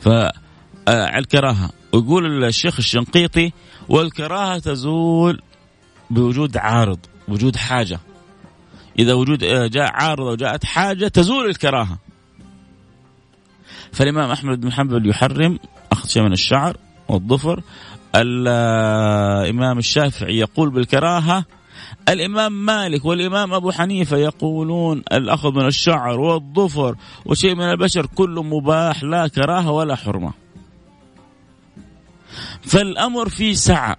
فالكراهة 0.00 1.70
ويقول 1.92 2.44
الشيخ 2.44 2.76
الشنقيطي 2.78 3.52
والكراهة 3.88 4.58
تزول 4.58 5.42
بوجود 6.10 6.56
عارض 6.56 6.98
وجود 7.28 7.56
حاجة. 7.56 8.00
إذا 8.98 9.12
وجود 9.12 9.44
آه، 9.44 9.66
جاء 9.66 9.90
عارض 9.92 10.26
أو 10.26 10.34
جاءت 10.34 10.64
حاجة 10.64 11.08
تزول 11.08 11.46
الكراهة. 11.46 11.98
فالإمام 13.92 14.30
أحمد 14.30 14.60
بن 14.60 14.72
حنبل 14.72 15.10
يحرم 15.10 15.58
أخذ 15.92 16.08
شيء 16.08 16.22
من 16.22 16.32
الشعر 16.32 16.76
والظفر. 17.08 17.62
الإمام 18.14 19.78
الشافعي 19.78 20.38
يقول 20.38 20.70
بالكراهة 20.70 21.44
الإمام 22.08 22.52
مالك 22.52 23.04
والإمام 23.04 23.54
أبو 23.54 23.70
حنيفة 23.70 24.16
يقولون 24.16 25.02
الأخذ 25.12 25.52
من 25.52 25.66
الشعر 25.66 26.20
والظفر 26.20 26.96
وشيء 27.26 27.54
من 27.54 27.64
البشر 27.64 28.06
كله 28.06 28.42
مباح 28.42 29.02
لا 29.02 29.28
كراهة 29.28 29.70
ولا 29.70 29.94
حرمة. 29.94 30.32
فالأمر 32.62 33.28
في 33.28 33.54
سعة. 33.54 33.96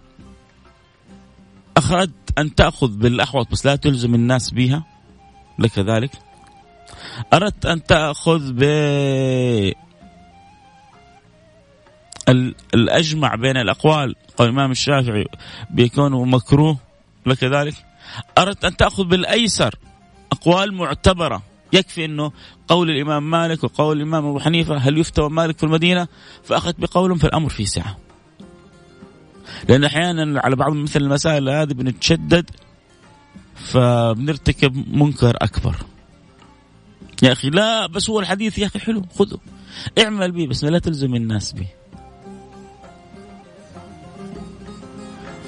أخذت 1.77 2.11
أن 2.37 2.55
تأخذ 2.55 2.87
بالأحوط 2.87 3.51
بس 3.51 3.65
لا 3.65 3.75
تلزم 3.75 4.15
الناس 4.15 4.51
بها 4.51 4.83
لك 5.59 5.79
ذلك؟ 5.79 6.11
أردت 7.33 7.65
أن 7.65 7.83
تأخذ 7.83 8.53
ب 8.53 8.63
الأجمع 12.73 13.35
بين 13.35 13.57
الأقوال 13.57 14.15
قال 14.37 14.47
الإمام 14.47 14.71
الشافعي 14.71 15.25
بيكون 15.69 16.29
مكروه 16.29 16.77
لك 17.25 17.43
ذلك؟ 17.43 17.73
أردت 18.37 18.65
أن 18.65 18.77
تأخذ 18.77 19.03
بالأيسر 19.03 19.75
أقوال 20.31 20.73
معتبرة 20.73 21.41
يكفي 21.73 22.05
أنه 22.05 22.31
قول 22.67 22.89
الإمام 22.89 23.29
مالك 23.29 23.63
وقول 23.63 23.97
الإمام 23.97 24.25
أبو 24.25 24.39
حنيفة 24.39 24.77
هل 24.77 24.97
يفتوى 24.97 25.29
مالك 25.29 25.57
في 25.57 25.63
المدينة؟ 25.63 26.07
فأخذت 26.43 26.79
بقولهم 26.79 27.17
فالأمر 27.17 27.49
في 27.49 27.65
سعة 27.65 27.97
لأن 29.69 29.83
أحيانا 29.83 30.41
على 30.41 30.55
بعض 30.55 30.73
مثل 30.73 31.01
المسائل 31.01 31.49
هذه 31.49 31.73
بنتشدد 31.73 32.49
فبنرتكب 33.55 34.95
منكر 34.95 35.37
أكبر. 35.41 35.75
يا 37.23 37.31
أخي 37.31 37.49
لا 37.49 37.87
بس 37.87 38.09
هو 38.09 38.19
الحديث 38.19 38.57
يا 38.57 38.65
أخي 38.65 38.79
حلو 38.79 39.05
خذه. 39.15 39.37
اعمل 39.99 40.31
به 40.31 40.47
بس 40.47 40.63
لا 40.63 40.79
تلزم 40.79 41.15
الناس 41.15 41.51
به. 41.51 41.67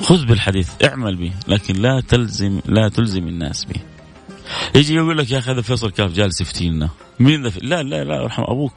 خذ 0.01 0.25
بالحديث 0.25 0.69
اعمل 0.83 1.15
به 1.15 1.31
لكن 1.47 1.75
لا 1.75 2.01
تلزم 2.07 2.61
لا 2.65 2.89
تلزم 2.89 3.27
الناس 3.27 3.65
به. 3.65 3.81
يجي 4.75 4.95
يقول 4.95 5.17
لك 5.17 5.31
يا 5.31 5.37
أخي 5.37 5.51
هذا 5.51 5.61
فيصل 5.61 5.91
كاف 5.91 6.11
جالس 6.11 6.41
يفتينا. 6.41 6.89
مين 7.19 7.47
ذا 7.47 7.59
لا 7.61 7.83
لا 7.83 8.03
لا 8.03 8.23
ارحم 8.23 8.43
أبوك. 8.43 8.73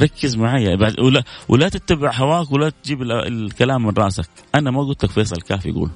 ركز 0.00 0.36
معي 0.36 0.76
بعد 0.76 1.00
ولا 1.00 1.22
ولا 1.48 1.68
تتبع 1.68 2.12
هواك 2.14 2.52
ولا 2.52 2.70
تجيب 2.70 3.02
الكلام 3.02 3.82
من 3.82 3.92
راسك. 3.98 4.28
أنا 4.54 4.70
ما 4.70 4.80
قلت 4.80 5.04
لك 5.04 5.10
فيصل 5.10 5.40
كاف 5.40 5.66
يقول. 5.66 5.90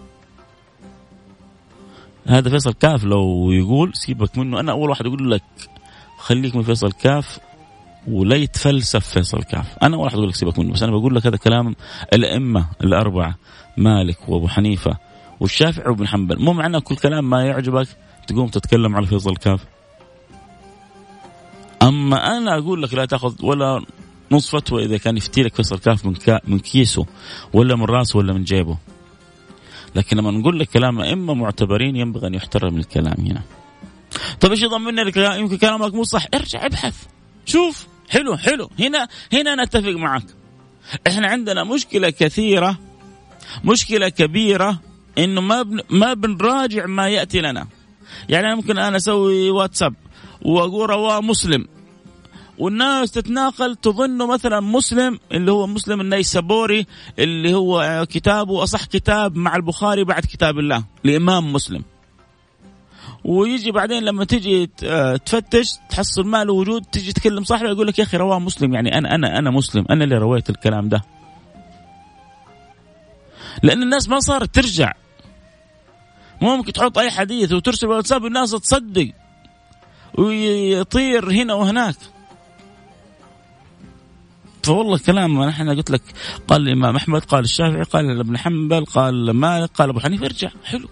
هذا 2.26 2.50
فيصل 2.50 2.72
كاف 2.72 3.04
لو 3.04 3.52
يقول 3.52 3.94
سيبك 3.94 4.38
منه. 4.38 4.60
أنا 4.60 4.72
أول 4.72 4.90
واحد 4.90 5.06
أقول 5.06 5.30
لك 5.30 5.42
خليك 6.18 6.56
من 6.56 6.62
فيصل 6.62 6.92
كاف 6.92 7.38
ولا 8.08 8.36
يتفلسف 8.36 9.06
فيصل 9.06 9.42
كاف. 9.42 9.78
أنا 9.82 9.96
أول 9.96 10.04
واحد 10.04 10.16
أقول 10.16 10.28
لك 10.28 10.34
سيبك 10.34 10.58
منه. 10.58 10.72
بس 10.72 10.82
أنا 10.82 10.92
بقول 10.92 11.14
لك 11.14 11.26
هذا 11.26 11.36
كلام 11.36 11.76
الأئمة 12.12 12.66
الأربعة 12.84 13.34
مالك 13.76 14.28
وأبو 14.28 14.48
حنيفة 14.48 14.96
والشافعي 15.40 15.90
وابن 15.90 16.08
حنبل. 16.08 16.42
مو 16.42 16.52
معنى 16.52 16.80
كل 16.80 16.96
كلام 16.96 17.30
ما 17.30 17.44
يعجبك 17.44 17.88
تقوم 18.26 18.48
تتكلم 18.48 18.96
على 18.96 19.06
فيصل 19.06 19.36
كاف. 19.36 19.64
أما 21.82 22.36
أنا 22.36 22.58
أقول 22.58 22.82
لك 22.82 22.94
لا 22.94 23.04
تأخذ 23.04 23.34
ولا 23.42 23.84
نص 24.32 24.50
فتوى 24.50 24.84
إذا 24.84 24.96
كان 24.96 25.16
يفتي 25.16 25.42
لك 25.42 25.54
فيصل 25.54 25.78
كاف 25.78 26.06
من 26.06 26.14
من 26.44 26.58
كيسه 26.58 27.06
ولا 27.52 27.76
من 27.76 27.84
رأسه 27.84 28.18
ولا 28.18 28.32
من 28.32 28.44
جيبه. 28.44 28.76
لكن 29.94 30.16
لما 30.16 30.30
نقول 30.30 30.58
لك 30.58 30.68
كلام 30.68 31.00
أئمة 31.00 31.34
معتبرين 31.34 31.96
ينبغي 31.96 32.26
أن 32.26 32.34
يحترم 32.34 32.76
الكلام 32.76 33.14
هنا. 33.18 33.42
طيب 34.40 34.50
إيش 34.50 34.62
يضمن 34.62 34.94
لك 34.94 35.16
يمكن 35.16 35.56
كلامك 35.56 35.94
مو 35.94 36.04
صح. 36.04 36.26
ارجع 36.34 36.66
ابحث. 36.66 36.96
شوف. 37.46 37.86
حلو 38.08 38.36
حلو. 38.36 38.70
هنا 38.78 39.08
هنا 39.32 39.64
نتفق 39.64 39.92
معك. 39.92 40.24
إحنا 41.06 41.28
عندنا 41.28 41.64
مشكلة 41.64 42.10
كثيرة 42.10 42.78
مشكلة 43.64 44.08
كبيرة 44.08 44.80
إنه 45.18 45.40
ما 45.40 45.62
بن 45.62 45.80
ما 45.90 46.14
بنراجع 46.14 46.86
ما 46.86 47.08
يأتي 47.08 47.40
لنا. 47.40 47.66
يعني 48.28 48.56
ممكن 48.56 48.78
أنا 48.78 48.96
أسوي 48.96 49.50
واتساب. 49.50 49.94
واقول 50.42 50.90
رواه 50.90 51.20
مسلم. 51.20 51.66
والناس 52.58 53.10
تتناقل 53.10 53.76
تظنه 53.76 54.26
مثلا 54.26 54.60
مسلم 54.60 55.18
اللي 55.32 55.52
هو 55.52 55.66
مسلم 55.66 56.00
النيسابوري 56.00 56.86
اللي 57.18 57.54
هو 57.54 58.06
كتابه 58.10 58.62
أصح 58.62 58.84
كتاب 58.84 59.36
مع 59.36 59.56
البخاري 59.56 60.04
بعد 60.04 60.22
كتاب 60.22 60.58
الله 60.58 60.84
لإمام 61.04 61.52
مسلم. 61.52 61.84
ويجي 63.24 63.70
بعدين 63.70 64.02
لما 64.02 64.24
تجي 64.24 64.66
تفتش 65.26 65.72
تحصل 65.90 66.26
ما 66.26 66.44
له 66.44 66.52
وجود 66.52 66.82
تجي 66.82 67.12
تكلم 67.12 67.44
صاحبه 67.44 67.68
يقول 67.68 67.86
لك 67.86 67.98
يا 67.98 68.04
أخي 68.04 68.16
رواه 68.16 68.38
مسلم 68.38 68.74
يعني 68.74 68.98
أنا 68.98 69.14
أنا 69.14 69.38
أنا 69.38 69.50
مسلم 69.50 69.84
أنا 69.90 70.04
اللي 70.04 70.18
رويت 70.18 70.50
الكلام 70.50 70.88
ده. 70.88 71.02
لأن 73.62 73.82
الناس 73.82 74.08
ما 74.08 74.20
صارت 74.20 74.54
ترجع. 74.54 74.92
ممكن 76.40 76.72
تحط 76.72 76.98
أي 76.98 77.10
حديث 77.10 77.52
وترسل 77.52 77.86
واتساب 77.86 78.26
الناس 78.26 78.50
تصدق. 78.50 79.12
ويطير 80.18 81.30
هنا 81.30 81.54
وهناك. 81.54 81.96
فوالله 84.62 84.98
كلام 84.98 85.40
إحنا 85.40 85.74
قلت 85.74 85.90
لك 85.90 86.02
قال 86.48 86.62
الإمام 86.62 86.96
أحمد 86.96 87.24
قال 87.24 87.44
الشافعي 87.44 87.82
قال 87.82 88.20
ابن 88.20 88.38
حنبل 88.38 88.84
قال 88.84 89.30
مالك 89.30 89.70
قال 89.74 89.88
أبو 89.88 90.00
حنيفة 90.00 90.26
ارجع. 90.26 90.50
حلو. 90.64 90.88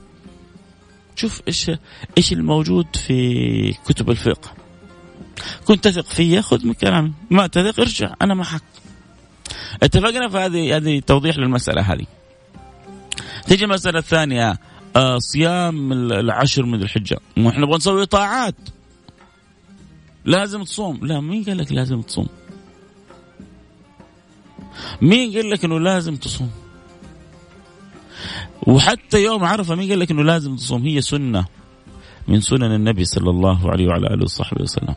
شوف 1.16 1.42
إيش 1.48 1.70
إيش 2.18 2.32
الموجود 2.32 2.96
في 2.96 3.72
كتب 3.72 4.10
الفقه. 4.10 4.50
كنت 5.64 5.88
تثق 5.88 6.06
فيا 6.06 6.40
خذ 6.40 6.66
من 6.66 6.72
كلامي. 6.72 7.12
ما 7.30 7.46
تثق 7.46 7.80
ارجع. 7.80 8.14
أنا 8.22 8.34
معك 8.34 8.62
اتفقنا 9.82 10.28
في 10.28 10.38
هذه 10.38 11.00
توضيح 11.00 11.38
للمسألة 11.38 11.82
هذه. 11.82 12.06
تيجي 13.46 13.64
المسألة 13.64 13.98
الثانية 13.98 14.58
آه 14.96 15.18
صيام 15.18 15.92
العشر 15.92 16.66
من 16.66 16.82
الحجة. 16.82 17.18
وإحنا 17.36 17.60
نبغى 17.60 17.76
نسوي 17.76 18.06
طاعات. 18.06 18.54
لازم 20.24 20.62
تصوم. 20.62 21.06
لا 21.06 21.20
مين 21.20 21.44
قال 21.44 21.58
لك 21.58 21.72
لازم 21.72 22.02
تصوم؟ 22.02 22.28
مين 25.02 25.32
قال 25.32 25.50
لك 25.50 25.64
إنه 25.64 25.80
لازم 25.80 26.16
تصوم؟ 26.16 26.50
وحتى 28.66 29.22
يوم 29.22 29.44
عرفة 29.44 29.74
مين 29.74 29.90
قال 29.90 30.00
لك 30.00 30.10
إنه 30.10 30.22
لازم 30.22 30.56
تصوم؟ 30.56 30.82
هي 30.82 31.00
سنة 31.00 31.46
من 32.28 32.40
سنن 32.40 32.74
النبي 32.74 33.04
صلى 33.04 33.30
الله 33.30 33.70
عليه 33.70 33.86
وعلى 33.86 34.06
آله 34.06 34.24
وصحبه 34.24 34.62
وسلم. 34.62 34.94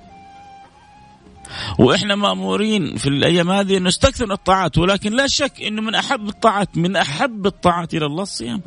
وإحنا 1.80 2.16
مأمورين 2.16 2.96
في 2.96 3.10
الأيام 3.10 3.52
هذه 3.52 3.78
أن 3.78 3.84
نستكثر 3.84 4.26
من 4.26 4.32
الطاعات 4.32 4.78
ولكن 4.78 5.14
لا 5.14 5.28
شك 5.28 5.62
إنه 5.62 5.82
من 5.82 5.96
أحب 5.96 6.28
الطاعات 6.28 6.78
من 6.78 6.96
أحب 6.96 7.46
الطاعات 7.46 7.94
إلى 7.94 8.06
الله 8.06 8.24
الصيام. 8.24 8.62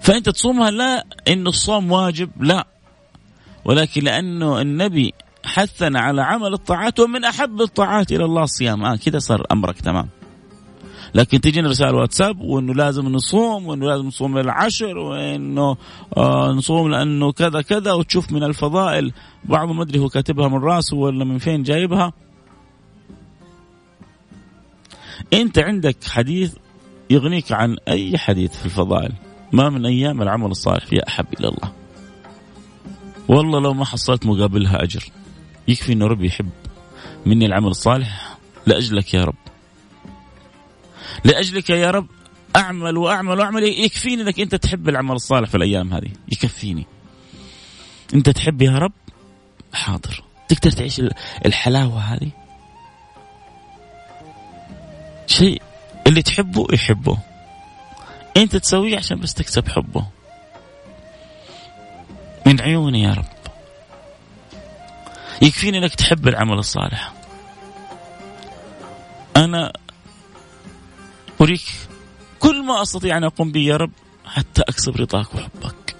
فأنت 0.00 0.28
تصومها 0.28 0.70
لا 0.70 1.06
انه 1.28 1.50
الصوم 1.50 1.92
واجب 1.92 2.42
لا. 2.42 2.71
ولكن 3.64 4.04
لأنه 4.04 4.60
النبي 4.60 5.14
حثنا 5.44 6.00
على 6.00 6.22
عمل 6.22 6.52
الطاعات 6.52 7.00
ومن 7.00 7.24
أحب 7.24 7.60
الطاعات 7.60 8.12
إلى 8.12 8.24
الله 8.24 8.42
الصيام 8.42 8.84
آه 8.84 8.96
كذا 8.96 9.18
صار 9.18 9.46
أمرك 9.52 9.80
تمام. 9.80 10.08
لكن 11.14 11.40
تجينا 11.40 11.68
رسائل 11.68 11.94
واتساب 11.94 12.40
وإنه 12.40 12.74
لازم 12.74 13.08
نصوم 13.08 13.66
وإنه 13.66 13.86
لازم 13.86 14.06
نصوم 14.06 14.38
العشر 14.38 14.98
وإنه 14.98 15.76
آه 16.16 16.52
نصوم 16.52 16.90
لأنه 16.90 17.32
كذا 17.32 17.62
كذا 17.62 17.92
وتشوف 17.92 18.32
من 18.32 18.42
الفضائل. 18.42 19.12
بعضهم 19.44 19.76
ما 19.76 19.82
أدري 19.82 19.98
هو 19.98 20.08
كاتبها 20.08 20.48
من 20.48 20.58
راسه 20.58 20.96
ولا 20.96 21.24
من 21.24 21.38
فين 21.38 21.62
جايبها. 21.62 22.12
أنت 25.32 25.58
عندك 25.58 26.04
حديث 26.04 26.54
يغنيك 27.10 27.52
عن 27.52 27.76
أي 27.88 28.18
حديث 28.18 28.56
في 28.56 28.64
الفضائل؟ 28.66 29.12
ما 29.52 29.68
من 29.70 29.86
أيام 29.86 30.22
العمل 30.22 30.50
الصالح 30.50 30.86
فيها 30.86 31.08
أحب 31.08 31.26
إلى 31.40 31.48
الله. 31.48 31.72
والله 33.28 33.60
لو 33.60 33.74
ما 33.74 33.84
حصلت 33.84 34.26
مقابلها 34.26 34.82
أجر. 34.82 35.04
يكفي 35.68 35.92
إنه 35.92 36.06
ربي 36.06 36.26
يحب. 36.26 36.50
مني 37.26 37.46
العمل 37.46 37.68
الصالح 37.68 38.36
لأجلك 38.66 39.14
يا 39.14 39.24
رب. 39.24 39.34
لأجلك 41.24 41.70
يا 41.70 41.90
رب. 41.90 42.06
أعمل 42.56 42.96
وأعمل 42.96 43.38
وأعمل. 43.38 43.62
يكفيني 43.62 44.22
إنك 44.22 44.40
أنت 44.40 44.54
تحب 44.54 44.88
العمل 44.88 45.14
الصالح 45.14 45.48
في 45.48 45.56
الأيام 45.56 45.94
هذه. 45.94 46.10
يكفيني. 46.32 46.86
أنت 48.14 48.30
تحب 48.30 48.62
يا 48.62 48.78
رب؟ 48.78 48.92
حاضر. 49.72 50.24
تقدر 50.48 50.70
تعيش 50.70 51.02
الحلاوة 51.46 51.98
هذه؟ 51.98 52.30
شيء 55.26 55.62
اللي 56.06 56.22
تحبه 56.22 56.66
يحبه. 56.72 57.18
أنت 58.36 58.56
تسويه 58.56 58.96
عشان 58.96 59.20
بس 59.20 59.34
تكسب 59.34 59.68
حبه. 59.68 60.06
من 62.46 62.60
عيوني 62.60 63.02
يا 63.02 63.14
رب. 63.14 63.24
يكفيني 65.42 65.78
انك 65.78 65.94
تحب 65.94 66.28
العمل 66.28 66.58
الصالح. 66.58 67.12
أنا 69.36 69.72
أريك 71.40 71.62
كل 72.40 72.64
ما 72.64 72.82
أستطيع 72.82 73.16
أن 73.16 73.24
أقوم 73.24 73.52
به 73.52 73.60
يا 73.60 73.76
رب 73.76 73.90
حتى 74.24 74.62
أكسب 74.62 74.96
رضاك 74.96 75.34
وحبك. 75.34 75.96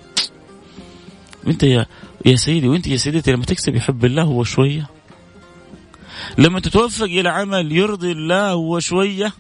وأنت 1.45 1.63
يا 1.63 1.87
يا 2.27 2.37
سيدي 2.37 2.69
وأنت 2.69 2.87
يا 2.87 2.97
سيدتي 2.97 3.33
لما 3.33 3.45
تكسب 3.45 3.75
يحب 3.75 4.05
الله 4.05 4.23
هو 4.23 4.45
شوية. 4.45 4.87
لما 6.39 6.61
تتوفق 6.61 7.05
إلى 7.05 7.29
عمل 7.29 7.73
يرضي 7.73 8.13
الله 8.13 8.51
هو 8.51 8.81
شوية 8.81 9.33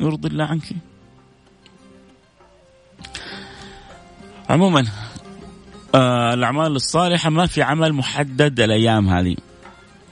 يرضي 0.00 0.28
الله 0.28 0.44
عنك. 0.44 0.72
عموما 4.50 4.86
آه 5.94 6.34
الأعمال 6.34 6.76
الصالحة 6.76 7.30
ما 7.30 7.46
في 7.46 7.62
عمل 7.62 7.92
محدد 7.92 8.60
الأيام 8.60 9.08
هذه 9.08 9.36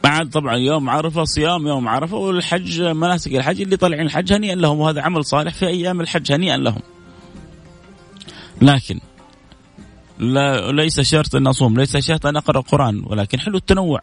بعد 0.02 0.30
طبعا 0.30 0.56
يوم 0.56 0.90
عرفة 0.90 1.24
صيام 1.24 1.66
يوم 1.66 1.88
عرفة 1.88 2.16
والحج 2.16 2.82
مناسك 2.82 3.34
الحج 3.34 3.60
اللي 3.60 3.76
طالعين 3.76 4.06
الحج 4.06 4.32
هنيئا 4.32 4.54
لهم 4.54 4.80
وهذا 4.80 5.02
عمل 5.02 5.24
صالح 5.24 5.54
في 5.54 5.66
أيام 5.66 6.00
الحج 6.00 6.32
هنيئا 6.32 6.56
لهم. 6.56 6.80
لكن 8.62 9.00
لا 10.18 10.72
ليس 10.72 11.00
شرط 11.00 11.34
أن 11.34 11.46
أصوم، 11.46 11.76
ليس 11.76 11.96
شرط 11.96 12.26
أن 12.26 12.36
أقرأ 12.36 12.58
القرآن، 12.58 13.02
ولكن 13.06 13.40
حلو 13.40 13.56
التنوع. 13.56 14.00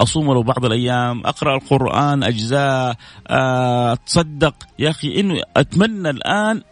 أصوم 0.00 0.28
ولو 0.28 0.42
بعض 0.42 0.64
الأيام، 0.64 1.26
أقرأ 1.26 1.56
القرآن 1.56 2.22
أجزاء، 2.24 2.96
آه، 3.28 3.92
أتصدق، 3.92 4.54
يا 4.78 4.90
أخي 4.90 5.20
إنه 5.20 5.40
أتمنى 5.56 6.10
الآن 6.10 6.62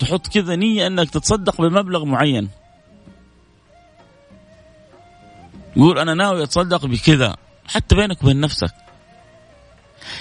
تحط 0.00 0.26
كذا 0.26 0.56
نية 0.56 0.86
أنك 0.86 1.10
تتصدق 1.10 1.60
بمبلغ 1.60 2.04
معين. 2.04 2.48
يقول 5.76 5.98
أنا 5.98 6.14
ناوي 6.14 6.42
أتصدق 6.42 6.86
بكذا. 6.86 7.36
حتى 7.66 7.96
بينك 7.96 8.22
وبين 8.22 8.40
نفسك. 8.40 8.74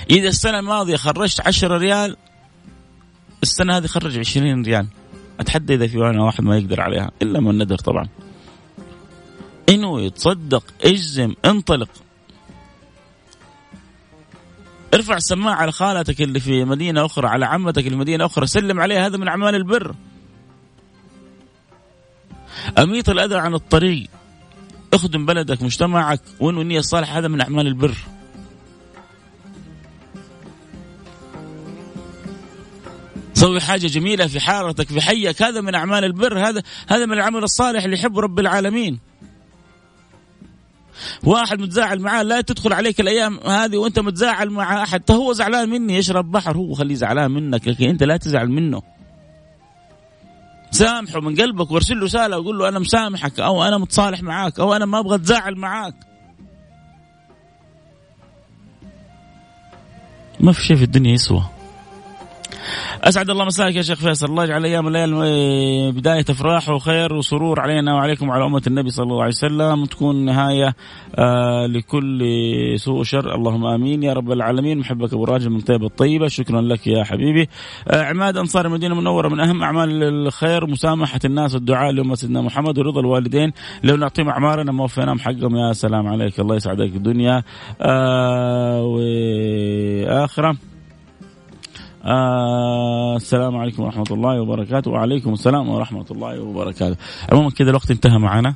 إذا 0.10 0.28
السنة 0.28 0.60
الماضية 0.60 0.96
خرجت 0.96 1.48
10 1.48 1.78
ريال 1.78 2.18
السنة 3.44 3.78
هذه 3.78 3.88
خرج 3.88 4.20
20 4.20 4.66
ريال. 4.66 4.88
أتحدى 5.40 5.74
إذا 5.74 5.88
في 5.88 5.98
واحد 5.98 6.44
ما 6.44 6.58
يقدر 6.58 6.82
عليها 6.82 7.12
إلا 7.22 7.40
من 7.40 7.58
ندر 7.58 7.78
طبعا. 7.78 8.08
إنه 9.70 10.02
يتصدق 10.02 10.64
اجزم 10.84 11.34
انطلق. 11.46 11.90
ارفع 14.94 15.16
السماعة 15.16 15.56
على 15.56 15.72
خالتك 15.72 16.22
اللي 16.22 16.40
في 16.40 16.66
مدينة 16.66 17.06
أخرى 17.06 17.28
على 17.28 17.46
عمتك 17.46 17.78
اللي 17.78 17.90
في 17.90 17.96
مدينة 17.96 18.26
أخرى 18.26 18.48
سلم 18.48 18.80
عليها 18.80 19.06
هذا 19.06 19.18
من 19.18 19.28
أعمال 19.28 19.56
البر. 19.56 19.96
أميط 22.78 23.10
الأذى 23.10 23.36
عن 23.36 23.54
الطريق. 23.54 24.10
اخدم 24.96 25.26
بلدك 25.26 25.64
مجتمعك 25.64 26.22
وانو 26.40 26.62
النية 26.62 26.80
الصالحة 26.80 27.18
هذا 27.18 27.28
من 27.28 27.42
أعمال 27.42 27.68
البر. 27.68 27.98
سوي 33.34 33.62
حاجة 33.62 33.88
جميلة 33.88 34.28
في 34.28 34.40
حارتك 34.40 34.88
في 34.88 35.02
حيك 35.02 35.42
هذا 35.42 35.62
من 35.62 35.76
أعمال 35.76 36.04
البر 36.04 36.40
هذا 36.40 36.64
هذا 36.88 37.06
من 37.06 37.14
العمل 37.14 37.44
الصالح 37.44 37.84
اللي 37.84 37.96
يحب 37.96 38.20
رب 38.20 38.40
العالمين. 38.40 39.00
واحد 41.24 41.60
متزاعل 41.60 42.00
معاه 42.00 42.24
لا 42.24 42.42
تدخل 42.42 42.74
عليك 42.74 43.00
الأيام 43.00 43.40
هذه 43.40 43.78
وأنت 43.78 44.00
متزاعل 44.00 44.50
مع 44.50 44.84
أحد 44.84 45.12
هو 45.12 45.34
زعلان 45.34 45.70
مني 45.70 45.98
يشرب 45.98 46.32
بحر 46.32 46.58
هو 46.58 46.74
خليه 46.74 46.96
زعلان 46.96 47.32
منك 47.32 47.68
لكن 47.68 47.90
أنت 47.90 48.04
لا 48.04 48.18
تزعل 48.18 48.50
منه. 48.50 48.95
سامحه 50.72 51.20
من 51.20 51.36
قلبك 51.36 51.72
وارسل 51.72 51.96
له 51.96 52.06
رسالة 52.06 52.40
وقول 52.40 52.58
له 52.58 52.68
أنا 52.70 52.80
مسامحك 52.80 53.40
أو 53.40 53.64
أنا 53.64 53.78
متصالح 53.78 54.22
معاك 54.22 54.60
أو 54.60 54.74
أنا 54.74 54.86
ما 54.86 55.00
أبغى 55.00 55.16
اتزاعل 55.16 55.56
معاك. 55.56 55.96
ما 60.40 60.52
في 60.52 60.62
شيء 60.62 60.76
في 60.76 60.84
الدنيا 60.84 61.14
يسوى. 61.14 61.55
أسعد 63.04 63.30
الله 63.30 63.46
مساك 63.46 63.76
يا 63.76 63.82
شيخ 63.82 64.00
فيصل. 64.00 64.26
الله 64.26 64.44
يجعل 64.44 64.66
أيام 64.66 64.88
الليل 64.88 65.12
بداية 65.92 66.26
أفراح 66.30 66.70
وخير 66.70 67.14
وسرور 67.14 67.60
علينا 67.60 67.94
وعليكم 67.94 68.30
وعلى 68.30 68.46
أمة 68.46 68.62
النبي 68.68 68.90
صلى 68.90 69.04
الله 69.04 69.22
عليه 69.22 69.34
وسلم. 69.34 69.86
تكون 69.86 70.26
نهاية 70.26 70.76
آه 71.16 71.66
لكل 71.66 72.24
سوء 72.76 73.00
وشر 73.00 73.36
اللهم 73.36 73.66
آمين. 73.66 74.04
يا 74.04 74.14
رب 74.14 74.32
العالمين. 74.32 74.80
محبك 74.80 75.14
أبو 75.14 75.24
راجل 75.24 75.50
من 75.50 75.60
طيب 75.60 75.84
الطيبة. 75.84 76.28
شكرا 76.28 76.62
لك 76.62 76.88
يا 76.88 77.04
حبيبي. 77.04 77.50
آه 77.88 78.04
عماد 78.04 78.38
أنصار 78.38 78.66
المدينة 78.66 78.94
المنورة. 78.94 79.30
من 79.30 79.40
أهم 79.40 79.64
أعمال 79.64 80.04
الخير 80.04 80.68
مسامحة 80.68 81.20
الناس 81.26 81.54
والدعاء 81.54 81.92
لأمة 81.92 82.16
سيدنا 82.16 82.42
محمد 82.42 82.80
ورضا 82.80 83.00
الوالدين. 83.00 83.54
لو 83.84 83.96
نعطيهم 83.96 84.30
أعمارنا 84.30 84.72
ما 84.72 84.84
وفيناهم 84.84 85.20
حقهم. 85.20 85.56
يا 85.56 85.74
سلام 85.74 86.08
عليك. 86.08 86.40
الله 86.40 86.56
يسعدك 86.56 86.96
الدنيا 86.96 87.44
آه 87.82 88.84
وآخرة. 88.84 90.58
آه 92.06 93.16
السلام 93.16 93.58
عليكم 93.58 93.84
ورحمة 93.84 94.06
الله 94.12 94.42
وبركاته. 94.42 94.92
وعليكم 94.92 95.34
السلام 95.34 95.70
ورحمة 95.70 96.06
الله 96.12 96.40
وبركاته. 96.40 96.96
عموما 97.32 97.50
كذا 97.50 97.70
الوقت 97.70 97.92
انتهى 97.92 98.18
معنا. 98.18 98.54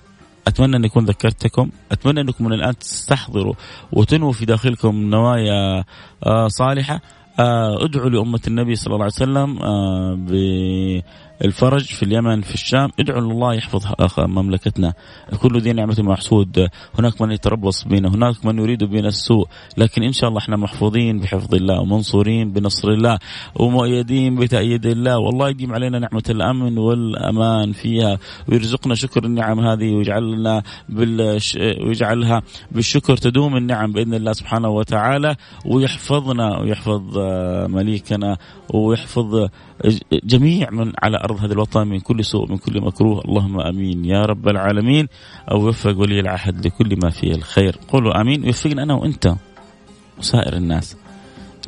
أتمنى 0.47 0.77
أن 0.77 0.85
يكون 0.85 1.05
ذكرتكم. 1.05 1.69
أتمنى 1.91 2.21
أنكم 2.21 2.45
من 2.45 2.53
الآن 2.53 2.77
تستحضروا 2.77 3.53
وتنووا 3.91 4.31
في 4.31 4.45
داخلكم 4.45 4.95
نوايا 4.95 5.83
آه 6.25 6.47
صالحة. 6.47 7.01
ادعوا 7.39 8.09
لأمة 8.09 8.39
النبي 8.47 8.75
صلى 8.75 8.93
الله 8.93 9.03
عليه 9.05 9.13
وسلم 9.13 9.59
آه، 9.61 10.15
بالفرج 11.41 11.83
في 11.83 12.03
اليمن 12.03 12.41
في 12.41 12.53
الشام 12.53 12.89
ادعوا 12.99 13.21
الله 13.21 13.53
يحفظ 13.53 13.85
مملكتنا. 14.19 14.93
كل 15.41 15.59
ذي 15.61 15.73
نعمة 15.73 15.95
محسود 15.99 16.67
هناك 16.99 17.21
من 17.21 17.31
يتربص 17.31 17.83
بنا 17.83 18.09
هناك 18.09 18.45
من 18.45 18.59
يريد 18.59 18.83
بنا 18.83 19.07
السوء 19.07 19.47
لكن 19.77 20.03
إن 20.03 20.11
شاء 20.11 20.29
الله 20.29 20.39
إحنا 20.39 20.57
محفوظين 20.57 21.19
بحفظ 21.19 21.55
الله 21.55 21.79
ومنصورين 21.81 22.51
بنصر 22.51 22.89
الله 22.89 23.17
ومؤيدين 23.55 24.35
بتأييد 24.35 24.85
الله. 24.85 25.17
والله 25.17 25.49
يديم 25.49 25.73
علينا 25.73 25.99
نعمة 25.99 26.23
الأمن 26.29 26.77
والأمان 26.77 27.71
فيها 27.71 28.17
ويرزقنا 28.47 28.95
شكر 28.95 29.23
النعم 29.25 29.59
هذه 29.59 29.95
ويجعلنا 29.95 30.63
بالش... 30.89 31.55
ويجعلها 31.55 32.41
بالشكر 32.71 33.17
تدوم 33.17 33.57
النعم 33.57 33.91
بإذن 33.91 34.13
الله 34.13 34.33
سبحانه 34.33 34.69
وتعالى 34.69 35.35
ويحفظنا 35.65 36.59
ويحفظ 36.59 37.28
مليكنا 37.67 38.37
ويحفظ 38.73 39.49
جميع 40.23 40.69
من 40.71 40.93
على 41.03 41.17
أرض 41.17 41.43
هذا 41.43 41.53
الوطن 41.53 41.87
من 41.87 41.99
كل 41.99 42.25
سوء 42.25 42.51
من 42.51 42.57
كل 42.57 42.81
مكروه. 42.81 43.25
اللهم 43.25 43.59
آمين 43.59 44.05
يا 44.05 44.21
رب 44.21 44.47
العالمين. 44.47 45.07
أو 45.51 45.67
وفق 45.67 45.97
ولي 45.97 46.19
العهد 46.19 46.65
لكل 46.65 46.97
ما 47.03 47.09
فيه 47.09 47.31
الخير. 47.31 47.79
قولوا 47.87 48.21
آمين. 48.21 48.43
ويوفقنا 48.43 48.83
أنا 48.83 48.93
وأنت 48.93 49.35
وسائر 50.19 50.55
الناس 50.55 50.97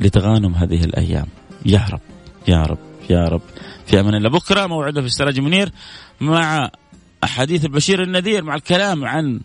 لتغانم 0.00 0.54
هذه 0.54 0.84
الأيام. 0.84 1.26
يا 1.66 1.86
رب 1.92 2.00
يا 2.48 2.62
رب 2.62 2.78
يا 3.10 3.24
رب. 3.24 3.42
في 3.86 4.00
أمان 4.00 4.14
الله. 4.14 4.30
بكرة 4.30 4.66
موعدنا 4.66 5.00
في 5.00 5.06
السراج 5.06 5.40
منير 5.40 5.72
مع 6.20 6.70
أحاديث 7.24 7.64
البشير 7.64 8.02
النذير 8.02 8.44
مع 8.44 8.54
الكلام 8.54 9.04
عن 9.04 9.40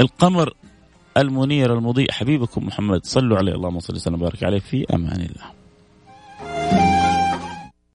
القمر 0.00 0.54
المنير 1.16 1.74
المضيء. 1.78 2.12
حبيبكم 2.12 2.66
محمد 2.66 3.00
صلوا 3.04 3.38
عليه. 3.38 3.54
اللهم 3.54 3.80
صل 3.80 3.94
وسلم 3.94 4.14
وبارك 4.14 4.44
عليه. 4.44 4.58
في 4.58 4.86
أمان 4.94 5.20
الله. 5.20 5.57